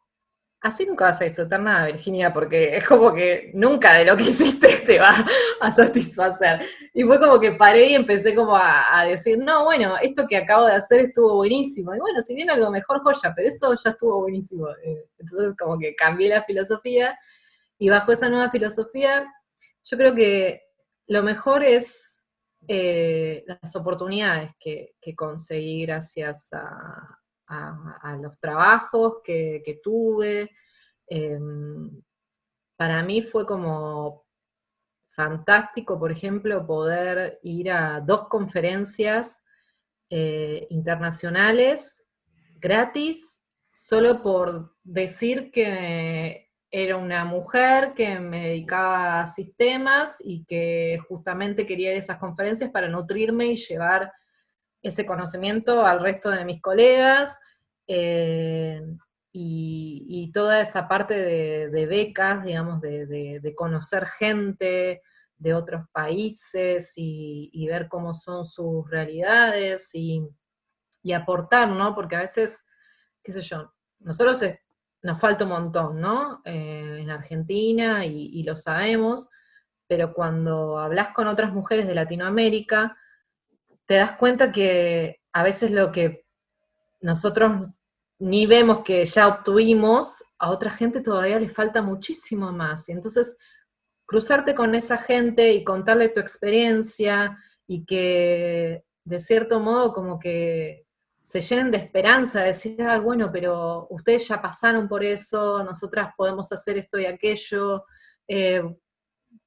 [0.61, 4.25] así nunca vas a disfrutar nada, Virginia, porque es como que nunca de lo que
[4.31, 5.25] hiciste te va
[5.61, 6.61] a satisfacer.
[6.95, 10.67] Y fue como que paré y empecé como a, decir, no, bueno, esto que acabo
[10.67, 11.95] de hacer estuvo buenísimo.
[11.95, 14.69] Y bueno, si viene algo mejor, joya, pero esto ya estuvo buenísimo.
[14.85, 17.19] Eh, entonces como que cambié la filosofía
[17.79, 19.27] y bajo esa nueva filosofía,
[19.85, 20.63] yo creo que
[21.09, 22.25] lo mejor es
[22.69, 30.51] eh, las oportunidades que, conseguí gracias a, a, los trabajos que, tuve.
[31.07, 32.03] Em,
[32.77, 34.27] para mí fue como
[35.11, 39.43] fantástico, por ejemplo, poder ir a dos conferencias
[40.11, 42.05] eh, internacionales
[42.59, 43.41] gratis,
[43.73, 51.67] solo por decir que era una mujer que me dedicaba a sistemas y que justamente
[51.67, 54.13] quería ir a esas conferencias para nutrirme y llevar
[54.83, 57.41] ese conocimiento al resto de mis colegas
[57.87, 58.81] eh,
[59.33, 65.03] y, toda esa parte de, becas, digamos, de, conocer gente
[65.39, 70.22] de otros países y, ver cómo son sus realidades y,
[71.14, 71.95] aportar, ¿no?
[71.95, 72.64] Porque a veces
[73.27, 74.41] qué sé yo, nosotros
[75.03, 76.43] nos falta un montón, ¿no?
[76.45, 79.31] Eh, en Argentina y, lo sabemos,
[79.89, 82.97] pero cuando hablas con otras mujeres de Latinoamérica,
[83.87, 86.24] te das cuenta que a veces lo que
[87.01, 87.70] nosotros
[88.18, 92.89] ni vemos que ya obtuvimos, a otra gente todavía le falta muchísimo más.
[92.89, 93.37] Y entonces,
[94.07, 100.87] cruzarte con esa gente y contarle tu experiencia y que de cierto modo como que
[101.22, 106.11] se llenen de esperanza, de decir, ah, bueno, pero ustedes ya pasaron por eso, nosotras
[106.16, 107.84] podemos hacer esto y aquello,
[108.28, 108.62] eh,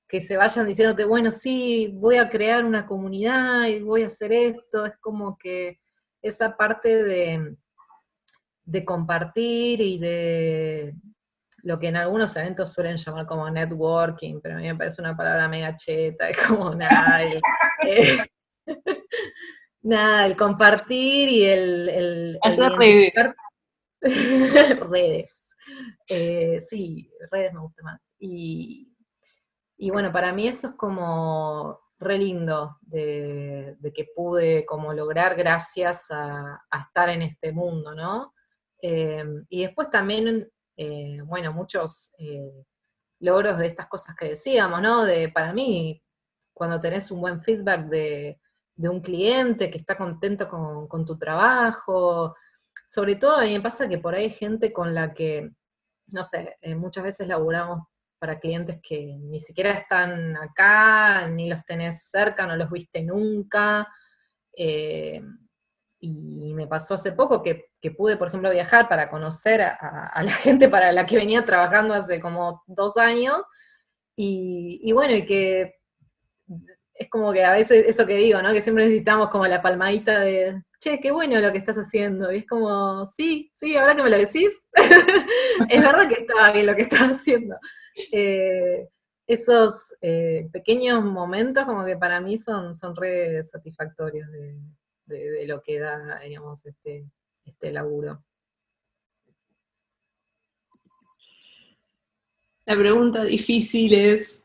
[0.09, 4.33] que se vayan diciéndote, bueno, sí, voy a crear una comunidad y voy a hacer
[4.33, 5.79] esto, es como que
[6.21, 7.55] esa parte de,
[8.65, 10.95] de compartir y de
[11.61, 15.15] lo que en algunos eventos suelen llamar como networking, pero a mí me parece una
[15.15, 17.21] palabra mega cheta, es como nada,
[19.81, 22.37] Nada, el compartir y el...
[22.41, 23.13] Hacer redes.
[24.89, 25.45] redes.
[26.07, 28.01] Eh, sí, redes me gusta más.
[28.19, 28.88] Y,
[29.89, 36.61] bueno, para mí eso es como re lindo de, que pude como lograr gracias a,
[36.81, 38.33] estar en este mundo, ¿no?
[38.81, 42.13] Eh, y después también, eh, bueno, muchos
[43.19, 45.03] logros de estas cosas que decíamos, ¿no?
[45.03, 46.01] De, para mí,
[46.53, 48.39] cuando tenés un buen feedback de,
[48.79, 52.33] de un cliente que está contento con, tu trabajo.
[52.85, 55.51] Sobre todo a mí me pasa que por ahí hay gente con la que,
[56.07, 57.81] no sé, eh, muchas veces laburamos
[58.19, 63.87] para clientes que ni siquiera están acá, ni los tenés cerca, no los viste nunca.
[64.55, 65.21] Eh,
[66.01, 70.69] y me pasó hace poco que, pude, por ejemplo, viajar para conocer a, la gente
[70.69, 73.41] para la que venía trabajando hace como dos años.
[74.21, 75.78] Y bueno, y que
[76.99, 78.51] es como que a veces eso que digo, ¿no?
[78.51, 82.29] Que siempre necesitamos como la palmadita de, che, qué bueno lo que estás haciendo.
[82.29, 84.67] Y es como, sí, sí, ahora que me lo decís,
[85.69, 87.55] es verdad que estaba bien lo que estás haciendo.
[88.11, 88.89] Eh,
[89.25, 94.27] esos eh, pequeños momentos como que para mí son, son re satisfactorios
[95.05, 97.05] de, lo que da, digamos, este,
[97.45, 98.25] este laburo.
[102.65, 104.43] La pregunta difícil es,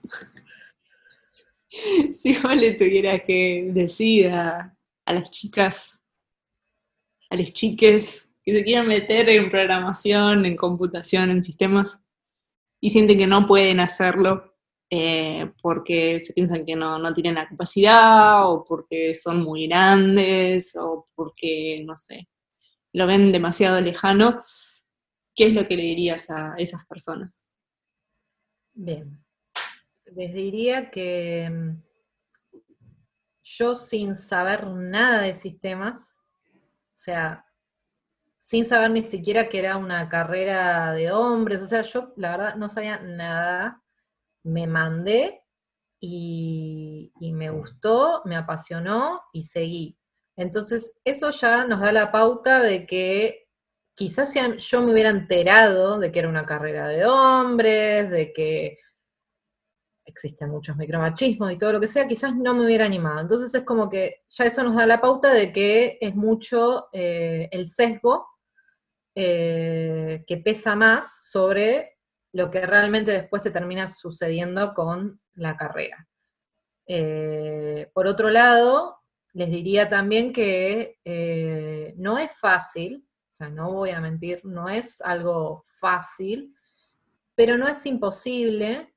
[2.13, 6.01] si vos le tuvieras que decir a, las chicas,
[7.31, 12.01] a las chiques que se quieran meter en programación, en computación, en sistemas,
[12.81, 14.55] y sienten que no pueden hacerlo
[14.91, 21.07] eh, porque se piensan que no, tienen la capacidad, o porque son muy grandes, o
[21.15, 22.29] porque, no sé,
[22.93, 24.45] lo ven demasiado lejano,
[25.35, 27.45] ¿qué es lo que le dirías a esas personas?
[28.75, 29.24] Bien,
[30.17, 31.83] les diría que mm,
[33.43, 36.17] yo sin saber nada de sistemas,
[36.55, 37.45] o sea,
[38.41, 42.57] sin saber ni siquiera que era una carrera de hombres, o sea, yo la verdad
[42.57, 43.83] no sabía nada,
[44.43, 45.43] me mandé
[46.01, 49.99] y, me gustó, me apasionó y seguí.
[50.37, 53.47] Entonces, eso ya nos da la pauta de que
[53.95, 58.79] quizás yo me hubiera enterado de que era una carrera de hombres, de que
[60.15, 63.21] existen muchos micromachismos y todo lo que sea, quizás no me hubiera animado.
[63.21, 67.49] Entonces es como que ya eso nos da la pauta de que es mucho eh,
[67.51, 68.29] el sesgo
[69.15, 71.99] eh, que pesa más sobre
[72.33, 76.09] lo que realmente después te termina sucediendo con la carrera.
[76.87, 78.99] Eh, por otro lado,
[79.33, 80.99] les diría también que
[81.97, 86.55] no es fácil, o sea, no voy a mentir, no es algo fácil,
[87.35, 88.94] pero no es imposible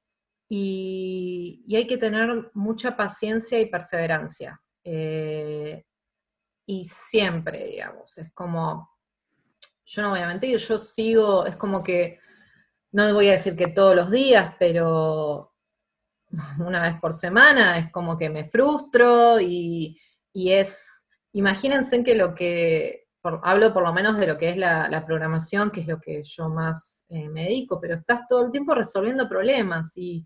[0.49, 4.61] y, hay que tener mucha paciencia y perseverancia.
[4.83, 5.83] Eh,
[6.65, 8.89] y siempre, digamos, es como,
[9.85, 12.19] yo no voy a mentir, yo sigo, es como que,
[12.91, 15.53] no voy a decir que todos los días, pero
[16.59, 19.99] una vez por semana es como que me frustro y,
[20.33, 20.85] es,
[21.33, 23.07] imagínense que lo que,
[23.43, 26.47] hablo por lo menos de lo que es la, programación, que es lo que yo
[26.47, 30.25] más eh, me dedico, pero estás todo el tiempo resolviendo problemas y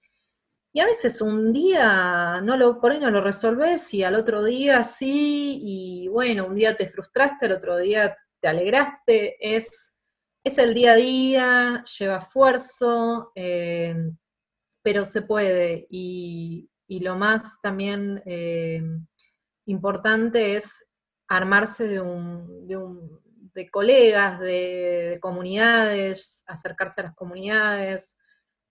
[0.73, 4.43] y a veces un día no lo, por ahí no lo resolves y al otro
[4.43, 9.93] día sí, y bueno, un día te frustraste, al otro día te alegraste, es,
[10.43, 13.95] es el día a día, lleva esfuerzo, eh,
[14.81, 15.87] pero se puede.
[15.89, 16.67] Y,
[16.99, 18.83] lo más también eh,
[19.65, 20.85] importante es
[21.29, 23.21] armarse de, un, de, un,
[23.53, 28.17] de colegas, de comunidades, acercarse a las comunidades,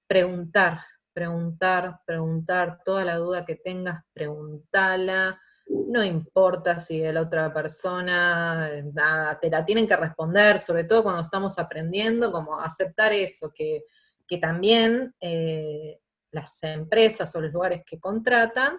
[0.06, 0.80] preguntar,
[1.12, 5.40] preguntar, preguntar, toda la duda que tengas, preguntala,
[5.70, 11.22] no importa si la otra persona, nada, te la tienen que responder, sobre todo cuando
[11.22, 13.84] estamos aprendiendo, como aceptar eso, que,
[14.40, 15.98] también eh,
[16.30, 18.78] las empresas o los lugares que contratan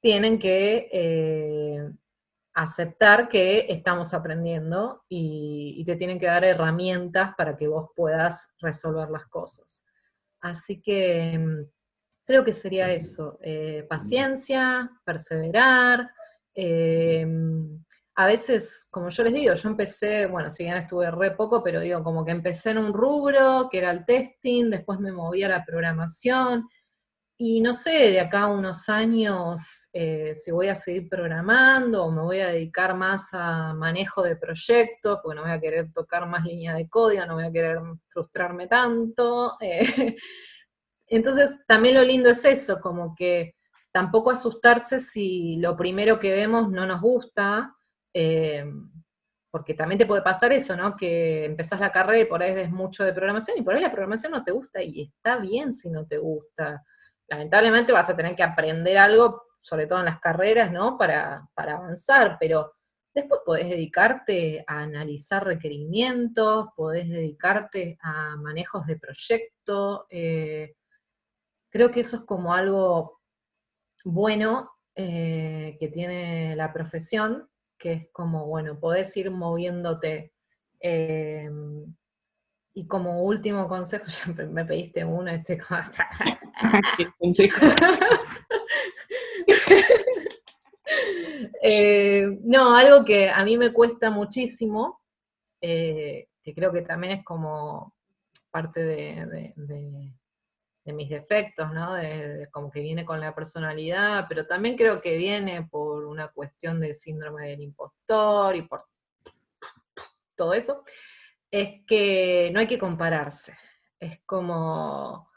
[0.00, 1.90] tienen que eh,
[2.54, 8.48] aceptar que estamos aprendiendo y, y, te tienen que dar herramientas para que vos puedas
[8.60, 9.84] resolver las cosas.
[10.40, 11.64] Así que mm,
[12.30, 16.12] Creo que sería eso, eh, paciencia, perseverar.
[16.54, 17.26] Eh,
[18.14, 21.80] a veces, como yo les digo, yo empecé, bueno, si bien estuve re poco, pero
[21.80, 25.48] digo, como que empecé en un rubro, que era el testing, después me moví a
[25.48, 26.68] la programación,
[27.42, 32.12] y no sé, de acá a unos años eh, si voy a seguir programando o
[32.12, 36.28] me voy a dedicar más a manejo de proyectos, porque no voy a querer tocar
[36.28, 37.78] más línea de código, no voy a querer
[38.08, 39.56] frustrarme tanto.
[41.06, 43.54] Entonces, también lo lindo es eso, como que
[43.90, 47.74] tampoco asustarse si lo primero que vemos no nos gusta,
[48.12, 48.66] eh,
[49.50, 50.94] porque también te puede pasar eso, ¿no?
[50.94, 53.90] Que empezás la carrera y por ahí ves mucho de programación y por ahí la
[53.90, 56.84] programación no te gusta y está bien si no te gusta.
[57.30, 60.98] Lamentablemente vas a tener que aprender algo, sobre todo en las carreras, ¿no?
[60.98, 62.74] Para, avanzar, pero
[63.14, 70.74] después podés dedicarte a analizar requerimientos, podés dedicarte a manejos de proyecto, eh,
[71.70, 73.20] Creo que eso es como algo
[74.04, 80.34] bueno eh, que tiene la profesión, que es como, bueno, podés ir moviéndote.
[80.80, 81.94] Em,
[82.74, 84.04] y como último consejo,
[84.36, 85.60] ya me pediste uno, este
[86.96, 87.66] ¿Qué consejo?
[91.62, 95.00] Eh, no, algo que a mí me cuesta muchísimo,
[95.60, 97.94] eh, que creo que también es como
[98.50, 99.52] parte de,
[100.84, 101.94] de mis defectos, ¿no?
[101.94, 106.80] De, como que viene con la personalidad, pero también creo que viene por una cuestión
[106.80, 108.84] de síndrome del impostor y por
[110.34, 110.84] todo eso,
[111.50, 113.56] es que no hay que compararse.
[113.98, 115.30] Es como,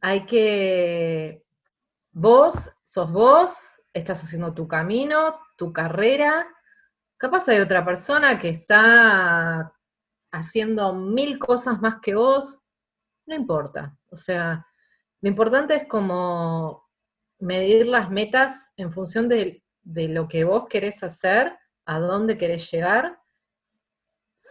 [0.00, 1.44] hay que,
[2.12, 6.46] vos sos vos, estás haciendo tu camino, tu carrera,
[7.16, 9.72] capaz hay otra persona que está
[10.30, 12.60] haciendo mil cosas más que vos,
[13.26, 13.98] no importa.
[14.10, 14.66] O sea,
[15.20, 16.88] lo importante es como
[17.38, 23.20] medir las metas en función de, lo que vos querés hacer, a dónde querés llegar,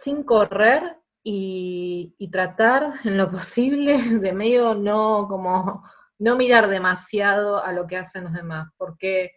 [0.00, 5.84] sin correr y, tratar en lo posible de medio no como
[6.18, 9.32] no mirar demasiado a lo que hacen los demás, porque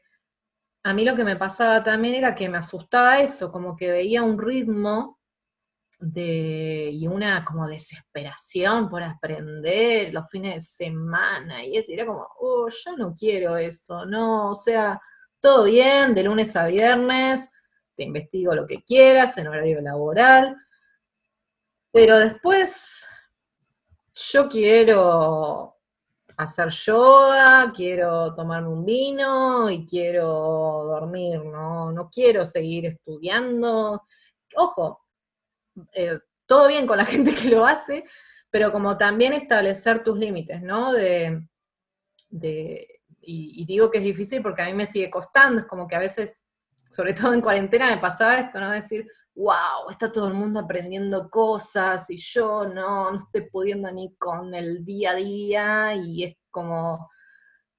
[0.84, 4.24] a mí lo que me pasaba también era que me asustaba eso, como que veía
[4.24, 5.20] un ritmo
[6.00, 12.70] de, y una como desesperación por aprender los fines de semana, y era como, oh,
[12.70, 15.02] yo no quiero eso, no, o sea,
[15.42, 17.50] todo bien, de lunes a viernes,
[18.00, 20.56] te investigo lo que quieras en horario laboral,
[21.92, 23.06] pero después
[24.14, 25.76] yo quiero
[26.38, 30.24] hacer yoga, quiero tomarme un vino y quiero
[30.86, 34.04] dormir, no, no quiero seguir estudiando.
[34.56, 35.06] Ojo,
[35.92, 38.06] eh, todo bien con la gente que lo hace,
[38.50, 40.94] pero como también establecer tus límites, ¿no?
[40.94, 41.44] De,
[43.22, 46.00] y, digo que es difícil porque a mí me sigue costando, es como que a
[46.00, 46.39] veces,
[46.90, 48.72] sobre todo en cuarentena, me pasaba esto, ¿no?
[48.72, 54.16] Decir, wow, está todo el mundo aprendiendo cosas y yo no, no estoy pudiendo ni
[54.16, 57.10] con el día a día y es como,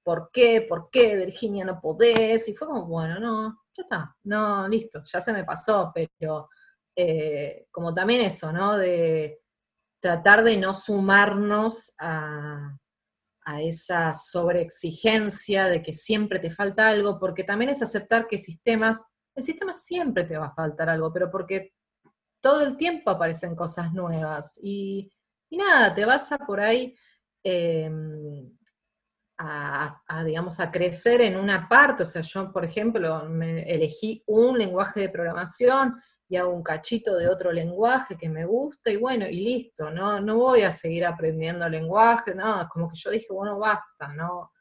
[0.03, 0.65] ¿por qué?
[0.67, 2.47] ¿Por qué, Virginia, no podés?
[2.47, 6.49] Y fue como, bueno, no, ya está, no, listo, ya se me pasó, pero
[6.95, 8.77] eh, como también eso, ¿no?
[8.77, 9.41] De
[9.99, 12.75] tratar de no sumarnos a,
[13.61, 19.43] esa sobreexigencia de que siempre te falta algo, porque también es aceptar que sistemas, el
[19.43, 21.73] sistema siempre te va a faltar algo, pero porque
[22.41, 24.59] todo el tiempo aparecen cosas nuevas.
[24.61, 25.11] Y,
[25.51, 26.95] nada, te vas a por ahí
[27.43, 28.49] em,
[29.37, 34.57] a, digamos, a crecer en una parte, o sea, yo, por ejemplo, me elegí un
[34.57, 35.99] lenguaje de programación
[36.31, 40.21] y hago un cachito de otro lenguaje que me gusta y bueno, y listo, no,
[40.21, 44.53] no voy a seguir aprendiendo lenguaje, no, como que yo dije, bueno, basta, no,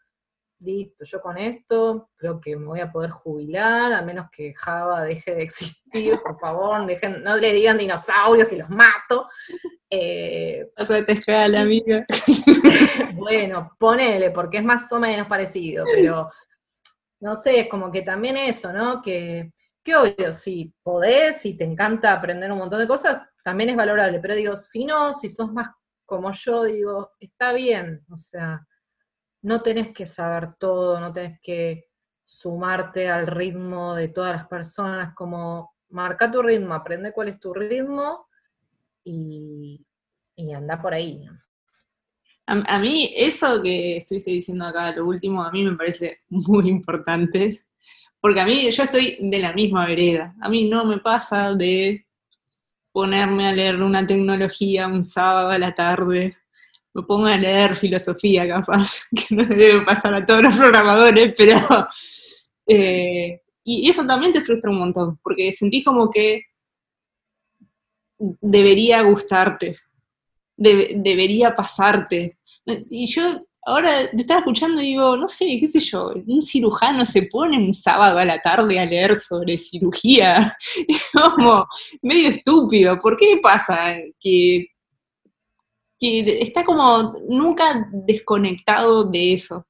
[0.59, 5.05] listo, yo con esto creo que me voy a poder jubilar, a menos que Java
[5.05, 9.29] deje de existir, por favor, dejen, no le digan dinosaurios que los mato.
[9.89, 12.05] Eh, o sea, te espera la amiga.
[13.15, 16.31] bueno, ponele, porque es más o menos parecido, pero
[17.21, 19.01] no sé, es como que también eso, ¿no?
[19.01, 19.53] Que
[19.95, 24.35] obvio, si podés, si te encanta aprender un montón de cosas, también es valorable, pero
[24.35, 25.69] digo, si no, si sos más
[26.11, 28.67] como yo, digo, está bien, o sea,
[29.43, 31.85] no tenés que saber todo, no tenés que
[32.25, 37.55] sumarte al ritmo de todas las personas, como marca tu ritmo, aprende cuál es tu
[37.55, 38.27] ritmo
[39.05, 39.87] y,
[40.55, 41.25] anda por ahí.
[42.47, 47.61] A, mí eso que estuviste diciendo acá, lo último, a mí me parece muy importante,
[48.21, 52.07] porque a mí yo estoy de la misma vereda, a mí no me pasa de
[52.93, 56.37] ponerme a leer una tecnología un sábado a la tarde,
[56.93, 61.59] me pongo a leer filosofía capaz, que no debe pasar a todos los programadores, pero...
[62.67, 66.45] Eh, y eso también te frustra un montón, porque sentís como que
[68.41, 69.77] debería gustarte,
[70.57, 72.39] debería pasarte.
[72.65, 77.05] Y yo ahora te estaba escuchando y digo, no sé, qué sé yo, un cirujano
[77.05, 80.57] se pone un sábado a la tarde a leer sobre cirugía.
[80.89, 81.67] Es como
[82.03, 82.99] medio estúpido.
[83.01, 84.67] ¿Por qué pasa que,
[85.99, 89.67] que está como nunca desconectado de eso?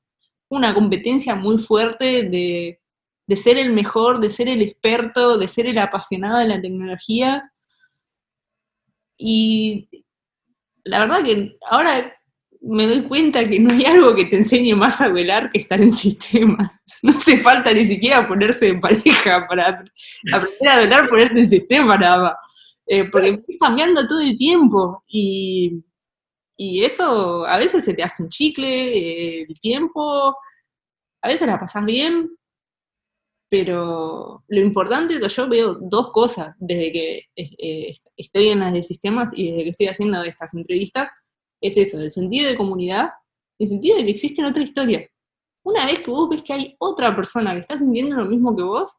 [0.48, 2.80] Una competencia muy fuerte de,
[3.26, 7.52] de ser el mejor, de ser el experto, de ser el apasionado de la tecnología.
[9.16, 9.88] Y
[10.84, 12.19] la verdad que ahora
[12.62, 15.80] me doy cuenta que no hay algo que te enseñe más a duelar que estar
[15.80, 16.76] en sistema.
[17.02, 19.82] No hace falta ni siquiera ponerse en pareja para
[20.30, 22.34] aprender a duelar, ponerte en sistema nada más.
[22.86, 25.82] Eh, porque estás cambiando todo el tiempo y,
[26.58, 30.36] eso a veces se te hace un chicle, eh, el tiempo,
[31.22, 32.28] a veces la pasas bien,
[33.48, 38.74] pero lo importante es que yo veo dos cosas desde que eh, estoy en las
[38.74, 41.08] de sistemas y desde que estoy haciendo estas entrevistas
[41.60, 43.10] es eso, el sentido de comunidad,
[43.58, 45.08] el sentido de que existe otra historia.
[45.62, 48.62] Una vez que vos ves que hay otra persona que está sintiendo lo mismo que
[48.62, 48.90] vos,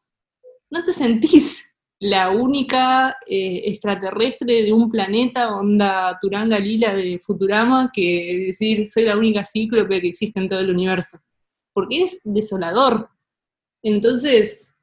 [0.70, 1.64] no te sentís
[1.98, 9.04] la única eh, extraterrestre de un planeta, onda Turanga Lila de Futurama, que decir soy
[9.04, 11.18] la única cíclope que existe en todo el universo.
[11.72, 13.08] Porque es desolador.
[13.84, 14.74] Entonces,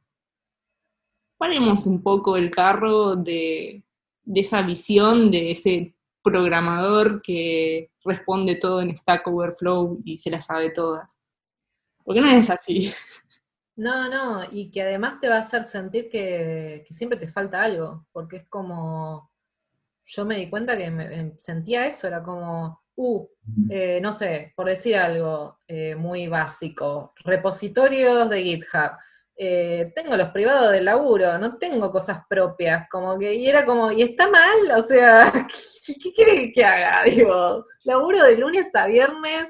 [1.38, 3.84] paremos un poco el carro de,
[4.23, 5.95] de esa visión, de ese
[6.30, 11.19] programador que responde todo en Stack Overflow y se las sabe todas.
[12.03, 12.93] Porque no es así.
[13.75, 18.05] No, no, y que además te va a hacer sentir que, siempre te falta algo,
[18.11, 19.32] porque es como,
[20.03, 23.27] yo me di cuenta que me, sentía eso, era como, uh,
[23.69, 28.97] eh, no sé, por decir algo eh, muy básico, repositorios de GitHub
[29.41, 33.89] eh, tengo los privados del laburo, no tengo cosas propias, como que, y era como,
[33.89, 35.31] y está mal, o sea,
[36.03, 37.03] ¿qué, quiere que haga?
[37.09, 39.47] Digo, laburo de lunes a viernes,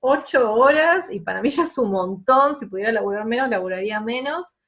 [0.00, 4.58] ocho horas, y para mí ya es un montón, si pudiera laburar menos, laburaría menos,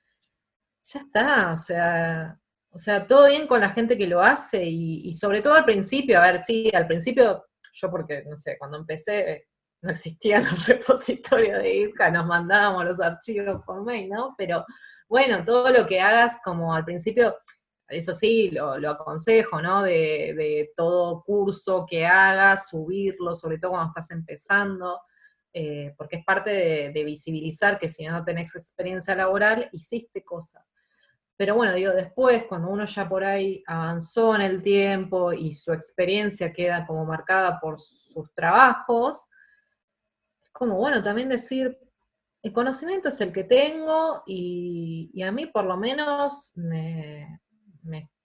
[0.84, 5.12] ya está, o sea, o sea, todo bien con la gente que lo hace, y
[5.12, 7.44] sobre todo al principio, a ver, sí, al principio,
[7.74, 9.48] yo porque, no sé, cuando empecé,
[9.82, 14.34] no existían los repositorios de IRCA, nos mandábamos los archivos por mail, ¿no?
[14.38, 14.64] Pero
[15.08, 17.36] bueno, todo lo que hagas como al principio,
[17.88, 19.82] eso sí, lo, aconsejo, ¿no?
[19.82, 25.00] De, todo curso que hagas, subirlo, sobre todo cuando estás empezando,
[25.52, 30.64] eh, porque es parte de, de, visibilizar que si no tenés experiencia laboral, hiciste cosas.
[31.36, 35.72] Pero bueno, digo, después, cuando uno ya por ahí avanzó en el tiempo y su
[35.72, 39.26] experiencia queda como marcada por sus trabajos,
[40.62, 41.76] como, bueno, también decir,
[42.40, 47.40] el conocimiento es el que tengo y, a mí por lo menos me,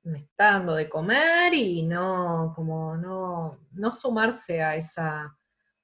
[0.06, 5.36] está dando de comer y no, como no, no sumarse a esa,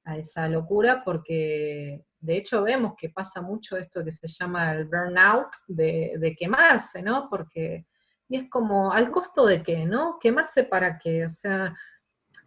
[0.04, 4.86] a esa locura porque de hecho vemos que pasa mucho esto que se llama el
[4.86, 7.28] burnout de, de quemarse, ¿no?
[7.32, 7.88] Porque,
[8.30, 10.20] y es como, ¿al costo de qué, no?
[10.22, 11.26] ¿Quemarse para qué?
[11.26, 11.74] O sea,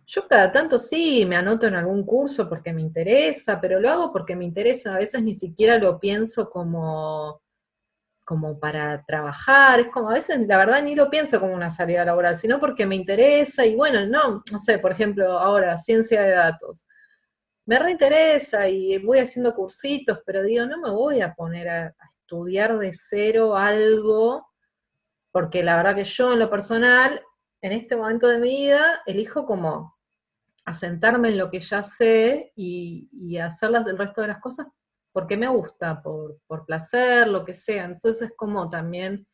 [0.06, 4.12] yo cada tanto sí me anoto en algún curso porque me interesa, pero lo hago
[4.12, 7.42] porque me interesa, a veces ni siquiera lo pienso como,
[8.24, 12.04] como para trabajar, es como a veces la verdad ni lo pienso como una salida
[12.04, 16.30] laboral, sino porque me interesa y bueno, no, no sé, por ejemplo, ahora ciencia de
[16.30, 16.86] datos.
[17.66, 22.08] Me reinteresa y voy haciendo cursitos, pero digo, no me voy a poner a, a
[22.08, 24.46] estudiar de cero algo,
[25.32, 27.20] porque la verdad que yo en lo personal,
[27.60, 29.95] en este momento de mi vida, elijo como
[30.66, 34.66] asentarme en lo que ya sé y, y hacerlas el resto de las cosas
[35.16, 37.86] porque me gusta, por, placer, lo que sea.
[37.86, 39.26] Entonces es como también,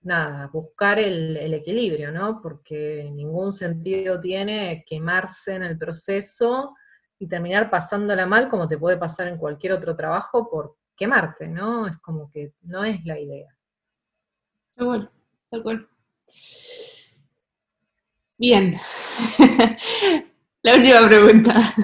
[0.00, 2.40] nada, buscar el, equilibrio, ¿no?
[2.40, 6.74] Porque ningún sentido tiene quemarse en el proceso
[7.18, 11.86] y terminar pasándola mal como te puede pasar en cualquier otro trabajo por quemarte, ¿no?
[11.86, 13.54] Es como que no es la idea.
[14.74, 15.10] Tal cual,
[15.50, 15.88] tal cual.
[18.38, 18.74] Bien.
[20.62, 21.74] La última pregunta.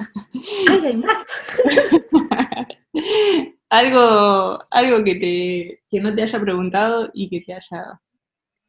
[0.69, 1.27] Ay, hay más.
[3.69, 8.01] algo, algo que, te, que no te haya preguntado y que te haya...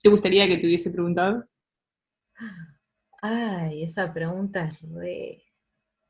[0.03, 1.47] ¿Te gustaría que te hubiese preguntado?
[3.23, 5.45] Ay, esa pregunta es re,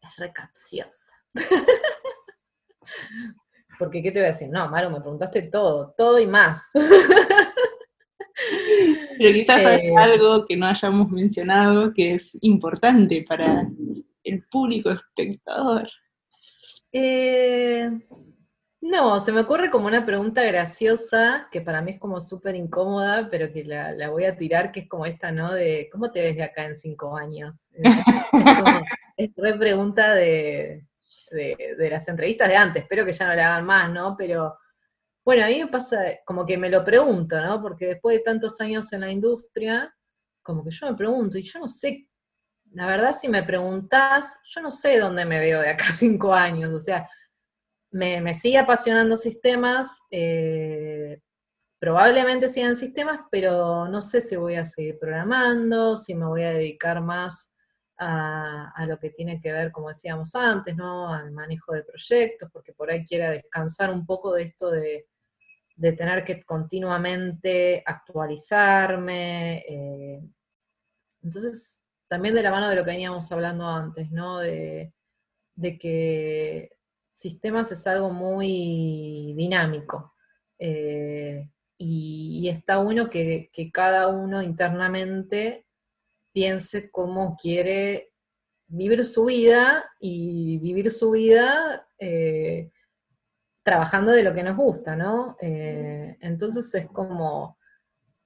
[0.01, 1.15] es re capciosa.
[3.79, 4.49] Porque, ¿qué te voy a decir?
[4.49, 6.71] No, Maro, me preguntaste todo, todo y más.
[9.19, 13.69] Pero quizás hay eh, algo que no hayamos mencionado que es importante para
[14.25, 15.89] el público espectador.
[16.93, 17.91] Eh,
[18.81, 23.29] no, se me ocurre como una pregunta graciosa, que para mí es como súper incómoda,
[23.31, 25.53] pero que la, voy a tirar, que es como esta, ¿no?
[25.53, 27.69] De, ¿cómo te ves de acá en cinco años?
[29.19, 30.85] Es, re pregunta de,
[31.31, 34.15] de, las entrevistas de antes, espero que ya no la hagan más, ¿no?
[34.15, 34.59] Pero
[35.27, 37.61] bueno, a mí me pasa como que me lo pregunto, ¿no?
[37.61, 39.93] Porque después de tantos años en la industria,
[40.41, 42.09] como que yo me pregunto, y yo no sé,
[42.73, 46.73] la verdad si me preguntás, yo no sé dónde me veo de acá cinco años,
[46.73, 47.11] o sea,
[47.91, 51.21] me, sigue apasionando sistemas, eh,
[51.81, 56.53] probablemente sigan sistemas, pero no sé si voy a seguir programando, si me voy a
[56.53, 57.53] dedicar más
[57.99, 61.13] a, lo que tiene que ver, como decíamos antes, ¿no?
[61.13, 65.07] Al manejo de proyectos, porque por ahí quiera descansar un poco de esto de,
[65.77, 69.59] tener que continuamente actualizarme.
[69.69, 70.21] Eh,
[71.23, 74.39] entonces, también de la mano de lo que veníamos hablando antes, ¿no?
[74.39, 74.93] De,
[75.81, 76.71] que
[77.13, 80.15] sistemas es algo muy dinámico.
[80.59, 81.49] Eh,
[81.79, 85.67] y, está bueno que, que, cada uno internamente
[86.33, 88.13] piense cómo quiere
[88.69, 92.71] vivir su vida y vivir su vida eh,
[93.67, 95.37] trabajando de lo que nos gusta, ¿no?
[95.41, 97.59] Eh, entonces es como,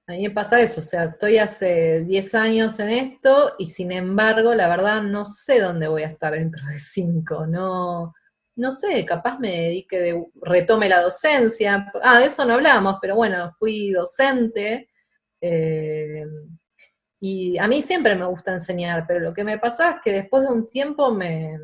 [0.05, 3.91] a mí me pasa eso, o sea, estoy hace 10 años en esto y sin
[3.91, 8.13] embargo, la verdad, no sé dónde voy a estar dentro de 5, no,
[8.55, 13.15] no sé, capaz me dedique de, retome la docencia, ah, de eso no hablamos, pero
[13.15, 14.89] bueno, fui docente,
[15.41, 16.23] eh,
[17.19, 20.43] y a mí siempre me gusta enseñar, pero lo que me pasa es que después
[20.43, 21.57] de un tiempo me,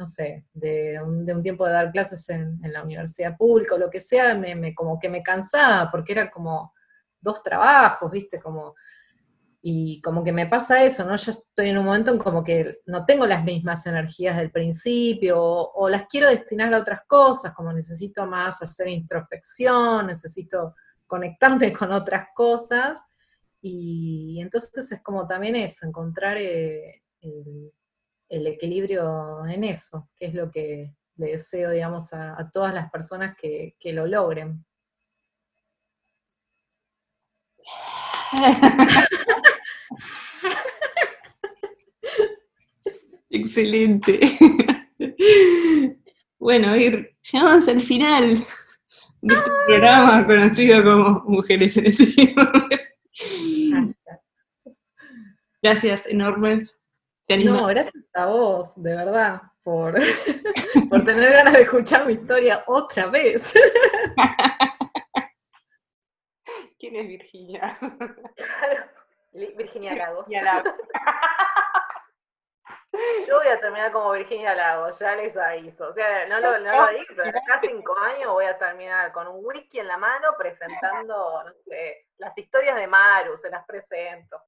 [0.00, 4.00] no sé, de un, tiempo de dar clases en, la universidad pública o lo que
[4.00, 6.72] sea, me, como que me cansaba porque era como
[7.20, 8.40] dos trabajos, ¿viste?
[8.40, 8.74] Como,
[9.60, 11.14] y como que me pasa eso, ¿no?
[11.16, 15.38] Yo estoy en un momento en como que no tengo las mismas energías del principio
[15.38, 20.76] o, las quiero destinar a otras cosas, como necesito más hacer introspección, necesito
[21.06, 23.02] conectarme con otras cosas
[23.60, 27.70] y entonces es como también eso, encontrar eh, el,
[28.30, 33.74] equilibrio en eso, que es lo que le deseo, digamos, a, todas las personas que,
[33.84, 34.64] lo logren.
[43.30, 44.20] Excelente.
[46.38, 48.34] Bueno, ir, llegamos al final
[49.20, 52.50] de este programa conocido como Mujeres en Estilo.
[55.62, 56.78] Gracias enormes.
[57.38, 59.94] No, gracias a vos, de verdad, por,
[60.90, 63.54] por tener ganas de escuchar mi historia otra vez.
[66.78, 67.78] ¿Quién es Virginia?
[69.32, 70.26] Virginia Lagos.
[73.28, 75.86] Yo voy a terminar como Virginia Lagos, ya les aviso.
[75.88, 79.12] O sea, no lo, no lo dije, pero de acá cinco años voy a terminar
[79.12, 83.64] con un whisky en la mano presentando, no sé, las historias de Maru, se las
[83.64, 84.42] presento.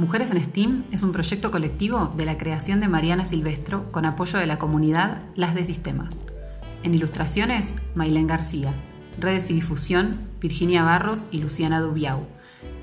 [0.00, 4.38] Mujeres en STEAM es un proyecto colectivo de la creación de Mariana Silvestro con apoyo
[4.38, 6.18] de la comunidad Las de Sistemas.
[6.82, 8.72] En ilustraciones, Mailén García.
[9.18, 12.26] Redes y difusión, Virginia Barros y Luciana Dubiau.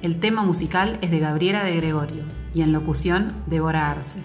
[0.04, 2.22] El tema musical es de Gabriela de Gregorio
[2.54, 4.22] y en locución, Débora Arce.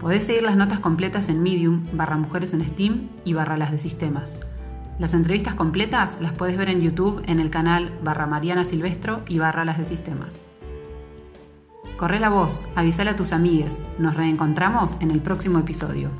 [0.00, 3.78] Podés seguir las notas completas en Medium, barra Mujeres en STEAM y barra Las de
[3.78, 4.40] Sistemas.
[4.98, 9.38] Las entrevistas completas las puedes ver en YouTube en el canal barra Mariana Silvestro y
[9.38, 10.51] barra Las de Sistemas.
[12.02, 13.80] Corre la voz, avísale a tus amigues.
[13.96, 16.10] Nos reencontramos en el próximo episodio.